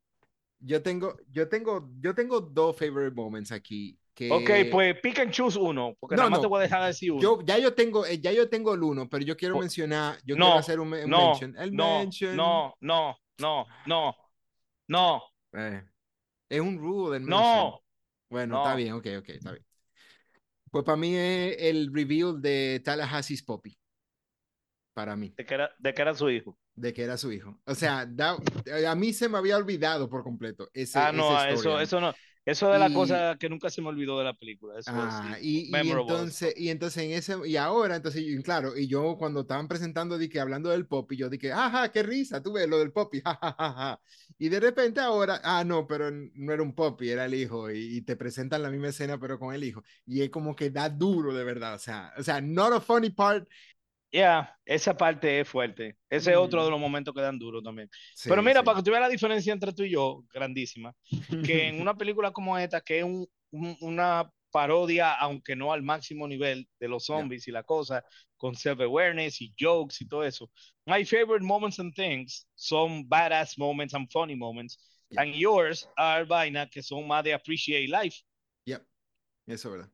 Yo 0.65 0.81
tengo, 0.81 1.17
yo 1.29 1.49
tengo, 1.49 1.89
yo 1.99 2.15
tengo 2.15 2.39
dos 2.39 2.77
favorite 2.77 3.13
moments 3.13 3.51
aquí. 3.51 3.97
Que 4.15 4.31
ok, 4.31 4.71
pues 4.71 4.95
pick 5.01 5.19
and 5.19 5.31
choose 5.31 5.57
uno, 5.59 5.93
porque 5.99 6.15
No, 6.15 6.21
nada 6.21 6.29
más 6.29 6.37
no. 6.39 6.41
te 6.43 6.47
voy 6.47 6.59
a 6.59 6.63
dejar 6.63 6.85
decir 6.85 7.11
uno. 7.11 7.21
yo, 7.21 7.41
ya 7.43 7.57
yo 7.57 7.73
tengo, 7.73 8.05
eh, 8.05 8.17
ya 8.21 8.31
yo 8.31 8.47
tengo 8.47 8.73
el 8.73 8.81
uno, 8.83 9.09
pero 9.09 9.25
yo 9.25 9.35
quiero 9.35 9.57
Oh, 9.57 9.59
mencionar, 9.59 10.17
yo 10.23 10.35
no, 10.37 10.45
quiero 10.45 10.59
hacer 10.59 10.79
un, 10.79 10.89
me- 10.89 11.03
un 11.03 11.09
no, 11.09 11.29
mention. 11.31 11.55
El 11.57 11.75
no, 11.75 11.99
mention. 11.99 12.35
no, 12.37 12.75
no, 12.79 13.17
no, 13.39 13.65
no, 13.87 14.15
no, 14.87 15.23
Eh, 15.53 15.83
es 16.49 16.61
un 16.61 16.79
rule 16.79 17.13
del 17.19 17.27
no. 17.27 17.81
Bueno, 18.29 18.57
está 18.57 18.71
no. 18.71 18.75
bien, 18.75 18.93
ok, 18.93 19.07
ok, 19.19 19.29
está 19.29 19.51
bien. 19.53 19.65
Pues 20.71 20.83
para 20.83 20.97
mí 20.97 21.15
es 21.15 21.55
el 21.59 21.93
reveal 21.93 22.41
de 22.41 22.81
Tallahassee's 22.83 23.43
Poppy. 23.43 23.77
Para 24.93 25.15
mí, 25.15 25.35
De 25.37 25.45
que 25.45 25.53
era, 25.53 25.69
de 25.77 25.93
que 25.93 26.01
era 26.01 26.15
su 26.15 26.29
hijo. 26.31 26.57
de 26.75 26.93
que 26.93 27.03
era 27.03 27.17
su 27.17 27.31
hijo. 27.31 27.59
O 27.65 27.75
sea, 27.75 28.05
da- 28.05 28.37
a 28.87 28.95
mí 28.95 29.13
se 29.13 29.29
me 29.29 29.37
había 29.37 29.57
olvidado 29.57 30.09
por 30.09 30.23
completo 30.23 30.69
ese, 30.73 30.99
Ah, 30.99 31.11
no, 31.11 31.43
esa 31.43 31.49
eso, 31.49 31.79
eso 31.79 31.99
no. 32.01 32.13
Eso 32.45 32.73
es 32.73 32.79
la 32.79 32.89
Y- 32.89 32.93
cosa 32.93 33.37
que 33.39 33.47
nunca 33.47 33.69
se 33.69 33.81
me 33.81 33.87
olvidó 33.87 34.17
de 34.19 34.25
la 34.25 34.33
película. 34.33 34.77
Eso 34.77 34.91
Ah, 34.93 35.37
y, 35.41 35.73
entonces, 35.73 36.53
y 36.57 36.69
entonces 36.69 37.03
en 37.03 37.11
ese, 37.11 37.37
y 37.47 37.55
ahora, 37.55 37.95
entonces, 37.95 38.21
y 38.21 38.41
claro, 38.43 38.77
y 38.77 38.87
yo 38.87 39.15
cuando 39.17 39.41
estaban 39.41 39.69
presentando, 39.69 40.17
di 40.17 40.27
que 40.27 40.41
hablando 40.41 40.69
del 40.69 40.85
pop, 40.85 41.09
y 41.13 41.17
yo 41.17 41.29
dije, 41.29 41.53
ajá, 41.53 41.89
qué 41.91 42.03
risa, 42.03 42.43
tú 42.43 42.51
ves 42.53 42.67
lo 42.67 42.79
del 42.79 42.91
pop, 42.91 43.13
y 43.15 43.21
jajaja. 43.25 44.01
Y 44.37 44.49
de 44.49 44.59
repente 44.59 44.99
ahora, 44.99 45.39
ah, 45.43 45.63
no, 45.63 45.87
pero 45.87 46.11
no 46.11 46.51
era 46.53 46.61
un 46.63 46.75
pop, 46.75 47.01
era 47.03 47.25
el 47.25 47.33
hijo, 47.33 47.71
y, 47.71 47.97
y 47.97 48.01
te 48.01 48.17
presentan 48.17 48.61
la 48.61 48.69
misma 48.69 48.89
escena, 48.89 49.17
pero 49.17 49.39
con 49.39 49.55
el 49.55 49.63
hijo. 49.63 49.81
Y 50.05 50.21
es 50.21 50.29
como 50.29 50.53
que 50.55 50.69
da 50.69 50.89
duro, 50.89 51.33
de 51.33 51.45
verdad, 51.45 51.75
o 51.75 51.79
sea, 51.79 52.13
o 52.17 52.23
sea, 52.23 52.41
not 52.41 52.73
a 52.73 52.81
funny 52.81 53.09
part. 53.09 53.47
Ya, 54.13 54.55
esa 54.63 54.95
parte 54.95 55.39
es 55.39 55.47
fuerte. 55.49 55.97
Ese 56.07 56.31
es 56.31 56.37
otro 56.37 56.61
Mm. 56.61 56.65
de 56.65 56.69
los 56.71 56.79
momentos 56.79 57.15
que 57.15 57.21
dan 57.21 57.39
duro 57.39 57.63
también. 57.63 57.89
Sí, 58.15 58.29
Pero 58.29 58.43
mira, 58.43 58.59
sí. 58.59 58.65
para 58.65 58.77
que 58.77 58.83
tú 58.83 58.91
veas 58.91 59.01
la 59.01 59.09
diferencia 59.09 59.51
entre 59.51 59.73
tú 59.73 59.81
y 59.83 59.89
yo, 59.89 60.23
grandísima, 60.31 60.93
que 61.43 61.67
en 61.67 61.81
una 61.81 61.95
película 61.97 62.31
como 62.31 62.55
esta, 62.57 62.79
que 62.81 62.99
es 62.99 63.03
un- 63.05 63.27
un- 63.51 63.75
una 63.81 64.31
parodia, 64.51 65.13
aunque 65.13 65.55
no 65.55 65.73
al 65.73 65.81
máximo 65.81 66.27
nivel 66.27 66.69
de 66.79 66.87
los 66.87 67.05
zombies 67.05 67.47
y 67.47 67.51
la 67.51 67.63
cosa, 67.63 68.03
con 68.37 68.53
self-awareness 68.55 69.41
y 69.41 69.51
jokes 69.59 69.95
y 70.01 70.07
todo 70.07 70.23
eso. 70.23 70.51
My 70.85 71.03
favorite 71.05 71.43
moments 71.43 71.79
and 71.79 71.91
things 71.95 72.47
son 72.53 73.09
badass 73.09 73.57
moments 73.57 73.95
and 73.95 74.07
funny 74.11 74.35
moments. 74.35 74.77
And 75.17 75.33
yours 75.33 75.87
are 75.97 76.23
vaina 76.25 76.69
que 76.69 76.83
son 76.83 77.07
más 77.07 77.23
de 77.23 77.33
appreciate 77.33 77.87
life. 77.87 78.21
Yep, 78.65 78.85
eso 79.47 79.69
es 79.69 79.71
verdad. 79.73 79.91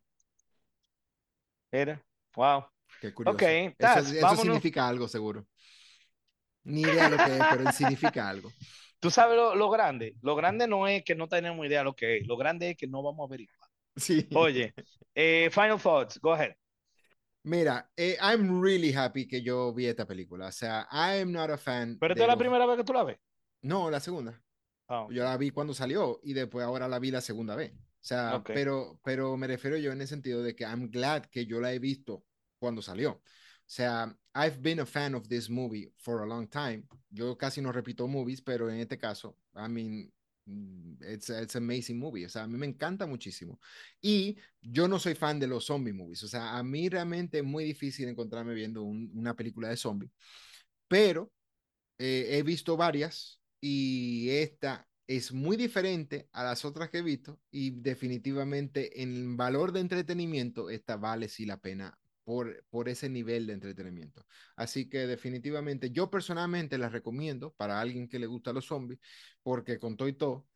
Era, 1.72 2.02
wow. 2.36 2.66
Qué 3.02 3.14
curioso. 3.14 3.36
Ok, 3.36 3.42
eso, 3.44 4.00
eso 4.00 4.36
significa 4.38 4.88
algo, 4.88 5.08
seguro. 5.08 5.46
Ni 6.64 6.82
idea 6.82 7.10
lo 7.10 7.18
que 7.18 7.38
es, 7.38 7.44
pero 7.52 7.72
significa 7.72 8.30
algo. 8.30 8.52
Tú 9.00 9.10
sabes 9.10 9.38
lo, 9.38 9.56
lo 9.56 9.70
grande. 9.70 10.16
Lo 10.22 10.36
grande 10.36 10.68
no 10.68 10.86
es 10.88 11.04
que 11.04 11.16
no 11.16 11.28
tenemos 11.30 11.66
idea 11.66 11.84
lo 11.84 11.96
que 11.96 12.18
es. 12.18 12.28
Lo 12.28 12.36
grande 12.36 12.72
es 12.72 12.78
que 12.78 12.88
no 12.88 13.02
vamos 13.02 13.22
a 13.22 13.28
averiguar. 13.28 13.70
Sí. 13.96 14.28
Oye, 14.36 14.74
eh, 15.16 15.50
final 15.52 15.80
thoughts. 15.80 16.20
Go 16.20 16.34
ahead. 16.34 16.52
Mira, 17.44 17.90
eh, 17.96 18.18
I'm 18.22 18.62
really 18.62 18.94
happy 18.94 19.26
que 19.26 19.42
yo 19.42 19.74
vi 19.74 19.86
esta 19.86 20.06
película. 20.06 20.48
O 20.48 20.52
sea, 20.52 20.86
I 20.92 21.22
am 21.22 21.32
not 21.32 21.50
a 21.50 21.58
fan. 21.58 21.98
Pero 21.98 22.14
esta 22.14 22.24
es 22.24 22.28
la 22.28 22.34
los- 22.34 22.40
primera 22.40 22.66
vez 22.66 22.78
que 22.78 22.84
tú 22.84 22.94
la 22.94 23.04
ves. 23.06 23.18
No, 23.62 23.90
la 23.90 24.00
segunda. 24.02 24.42
Ah, 24.90 25.08
Yo 25.12 25.24
la 25.24 25.38
vi 25.38 25.52
cuando 25.52 25.74
salió 25.74 26.20
y 26.24 26.34
después 26.34 26.66
ahora 26.66 26.88
la 26.88 27.00
vi 27.00 27.12
la 27.12 27.22
segunda 27.22 27.56
vez. 27.56 27.72
O 27.74 28.02
sea, 28.02 28.36
Ok. 28.38 28.52
pero, 28.54 29.00
pero 29.04 29.38
me 29.38 29.48
refiero 29.48 29.78
yo 29.78 29.92
en 29.92 30.02
el 30.02 30.08
sentido 30.08 30.42
de 30.44 30.56
que 30.56 30.64
I'm 30.66 30.90
glad 30.90 31.24
que 31.26 31.46
yo 31.46 31.60
la 31.62 31.72
he 31.74 31.80
visto 31.80 32.24
cuando 32.60 32.82
salió. 32.82 33.12
O 33.14 33.22
sea, 33.66 34.16
I've 34.36 34.62
been 34.62 34.80
a 34.80 34.86
fan 34.86 35.16
of 35.16 35.28
this 35.28 35.50
movie 35.50 35.94
for 35.98 36.22
a 36.24 36.26
long 36.26 36.48
time. 36.48 36.86
Yo 37.10 37.38
casi 37.38 37.62
no 37.62 37.72
repito 37.72 38.08
movies, 38.08 38.42
pero 38.42 38.70
en 38.70 38.80
este 38.80 38.98
caso, 38.98 39.38
I 39.56 39.68
mean, 39.70 40.12
mm, 40.46 40.96
it's, 41.04 41.30
it's 41.30 41.56
an 41.56 41.64
amazing 41.64 42.00
movie. 42.00 42.26
O 42.26 42.30
sea, 42.30 42.44
a 42.44 42.48
mí 42.48 42.58
me 42.58 42.66
encanta 42.68 43.06
muchísimo. 43.06 43.60
Y 44.02 44.38
yo 44.62 44.88
no 44.88 45.00
soy 45.00 45.16
fan 45.16 45.40
de 45.40 45.48
los 45.48 45.66
zombie 45.66 45.94
movies. 45.94 46.24
O 46.24 46.28
sea, 46.28 46.58
a 46.58 46.64
mí 46.64 46.90
realmente 46.90 47.40
es 47.40 47.44
muy 47.44 47.64
difícil 47.64 48.08
encontrarme 48.10 48.54
viendo 48.54 48.84
un- 48.84 49.12
una 49.16 49.36
película 49.36 49.70
de 49.70 49.78
zombie. 49.78 50.12
Pero 50.88 51.32
eh, 52.00 52.28
he 52.40 52.44
visto 52.44 52.78
varias 52.78 53.42
y 53.62 54.30
esta 54.32 54.90
es 55.08 55.34
muy 55.34 55.58
diferente 55.58 56.30
a 56.34 56.46
las 56.46 56.66
otras 56.66 56.92
que 56.92 57.00
he 57.00 57.04
visto 57.04 57.42
y 57.52 57.72
definitivamente 57.72 59.04
en 59.04 59.38
valor 59.38 59.74
de 59.74 59.82
entretenimiento 59.82 60.72
esta 60.72 60.98
vale 60.98 61.30
sí 61.30 61.46
la 61.48 61.60
pena 61.62 61.99
por, 62.30 62.64
por 62.70 62.90
ese 62.90 63.10
nivel 63.10 63.48
de 63.48 63.54
entretenimiento. 63.54 64.24
Así 64.56 64.88
que 64.88 65.08
definitivamente 65.08 65.90
yo 65.90 66.12
personalmente 66.12 66.78
la 66.78 66.88
recomiendo 66.90 67.56
para 67.56 67.82
alguien 67.82 68.08
que 68.08 68.20
le 68.20 68.28
gusta 68.28 68.54
los 68.54 68.68
zombies 68.68 69.00
porque 69.42 69.80
con 69.80 69.98
todo 69.98 70.08
y 70.08 70.14
todo 70.14 70.48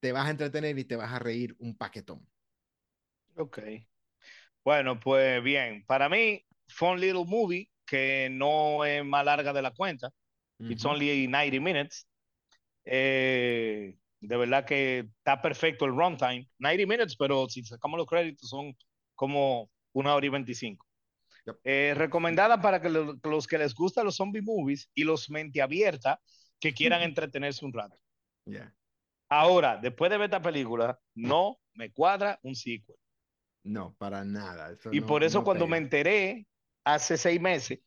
te 0.00 0.12
vas 0.12 0.26
a 0.26 0.30
entretener 0.30 0.78
y 0.78 0.84
te 0.84 0.96
vas 0.96 1.12
a 1.12 1.18
reír 1.18 1.56
un 1.58 1.74
paquetón. 1.76 2.28
ok. 3.36 3.58
Bueno, 4.64 5.00
pues 5.00 5.42
bien. 5.42 5.84
Para 5.86 6.08
mí, 6.08 6.44
fun 6.68 7.00
little 7.00 7.24
movie 7.26 7.70
que 7.86 8.28
no 8.30 8.84
es 8.84 9.04
más 9.04 9.24
larga 9.24 9.52
de 9.52 9.62
la 9.62 9.72
cuenta. 9.72 10.10
It's 10.68 10.84
Ujú. 10.84 10.86
only 10.86 11.28
90 11.28 11.60
minutes. 11.60 12.06
Eh, 12.84 13.96
de 14.20 14.36
verdad 14.38 14.66
que 14.66 15.00
está 15.18 15.42
perfecto 15.42 15.86
el 15.86 15.92
runtime. 15.96 16.48
90 16.58 16.86
minutes, 16.86 17.16
pero 17.18 17.48
si 17.48 17.64
sacamos 17.64 17.98
los 17.98 18.06
créditos 18.08 18.48
son 18.50 18.74
como 19.14 19.70
una 19.92 20.14
hora 20.14 20.26
y 20.26 20.28
25. 20.28 20.86
Yep. 21.46 21.56
Eh, 21.64 21.94
recomendada 21.96 22.60
para 22.60 22.80
que 22.82 22.90
lo- 22.90 23.18
los 23.22 23.46
que 23.46 23.58
les 23.58 23.74
gustan 23.74 24.04
los 24.04 24.16
zombie 24.16 24.42
movies 24.42 24.90
y 24.94 25.04
los 25.04 25.30
mente 25.30 25.62
abierta 25.62 26.20
que 26.58 26.74
quieran 26.74 27.02
entretenerse 27.02 27.64
un 27.64 27.72
rato. 27.72 27.96
Yeah. 28.44 28.74
Ahora, 29.28 29.76
después 29.78 30.10
de 30.10 30.18
ver 30.18 30.26
esta 30.26 30.42
película, 30.42 30.98
no 31.14 31.58
me 31.74 31.90
cuadra 31.92 32.38
un 32.42 32.54
sequel. 32.54 32.96
No, 33.64 33.94
para 33.98 34.24
nada. 34.24 34.72
Eso 34.72 34.92
Y 34.92 35.00
no- 35.00 35.06
por 35.06 35.22
eso 35.24 35.38
no 35.38 35.44
cuando 35.44 35.64
pega. 35.66 35.70
me 35.72 35.76
enteré 35.78 36.46
hace 36.84 37.16
seis 37.16 37.40
meses 37.40 37.80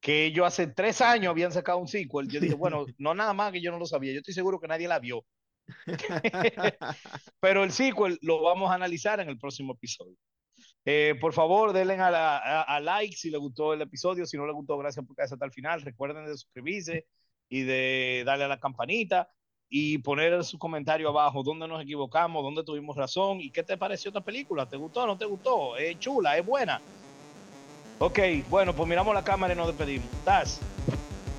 que 0.00 0.26
ellos 0.26 0.46
hace 0.46 0.66
tres 0.68 1.00
años 1.00 1.30
habían 1.30 1.52
sacado 1.52 1.78
un 1.78 1.88
sequel, 1.88 2.28
yo 2.28 2.38
dije, 2.40 2.54
bueno, 2.54 2.84
no 2.98 3.14
nada 3.14 3.32
más 3.32 3.50
que 3.52 3.60
yo 3.60 3.70
no 3.72 3.78
lo 3.78 3.86
sabía, 3.86 4.12
yo 4.12 4.18
estoy 4.18 4.34
seguro 4.34 4.60
que 4.60 4.68
nadie 4.68 4.86
la 4.88 4.98
vio. 5.00 5.24
Pero 7.40 7.64
el 7.64 7.72
sequel 7.72 8.18
lo 8.22 8.42
vamos 8.42 8.70
a 8.70 8.74
analizar 8.74 9.20
en 9.20 9.28
el 9.28 9.38
próximo 9.38 9.72
episodio. 9.74 10.16
Eh, 10.88 11.16
por 11.20 11.32
favor, 11.32 11.72
denle 11.72 11.94
a, 11.94 12.10
la- 12.12 12.80
like 12.80 13.16
si 13.16 13.28
les 13.28 13.40
gustó 13.40 13.74
el 13.74 13.82
episodio. 13.82 14.24
Si 14.24 14.36
no 14.36 14.46
les 14.46 14.54
gustó, 14.54 14.78
gracias 14.78 15.04
por 15.04 15.16
quedarse 15.16 15.34
hasta 15.34 15.44
el 15.44 15.52
final. 15.52 15.82
Recuerden 15.82 16.24
de 16.24 16.32
suscribirse 16.32 17.06
y 17.48 17.62
de 17.62 18.22
darle 18.24 18.44
a 18.44 18.48
la 18.48 18.60
campanita 18.60 19.28
y 19.68 19.98
poner 19.98 20.44
su 20.44 20.58
comentario 20.58 21.08
abajo 21.08 21.42
dónde 21.42 21.66
nos 21.66 21.82
equivocamos, 21.82 22.40
dónde 22.42 22.62
tuvimos 22.62 22.96
razón 22.96 23.40
y 23.40 23.50
qué 23.50 23.64
te 23.64 23.76
pareció 23.76 24.10
esta 24.10 24.20
película. 24.20 24.68
¿Te 24.68 24.76
gustó 24.76 25.02
o 25.02 25.06
no 25.08 25.18
te 25.18 25.24
gustó? 25.24 25.76
¿Es 25.76 25.98
chula? 25.98 26.38
¿Es 26.38 26.46
buena? 26.46 26.80
Ok, 27.98 28.18
bueno, 28.48 28.72
pues 28.72 28.88
miramos 28.88 29.12
la 29.12 29.24
cámara 29.24 29.54
y 29.54 29.56
nos 29.56 29.66
despedimos. 29.66 30.08
Taz, 30.24 30.60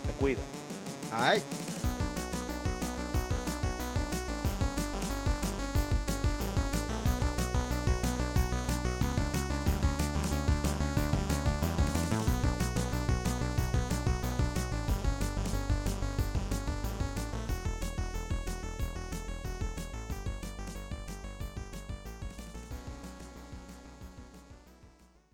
te 0.06 0.12
cuida. 0.20 0.42
Ay. 1.12 1.42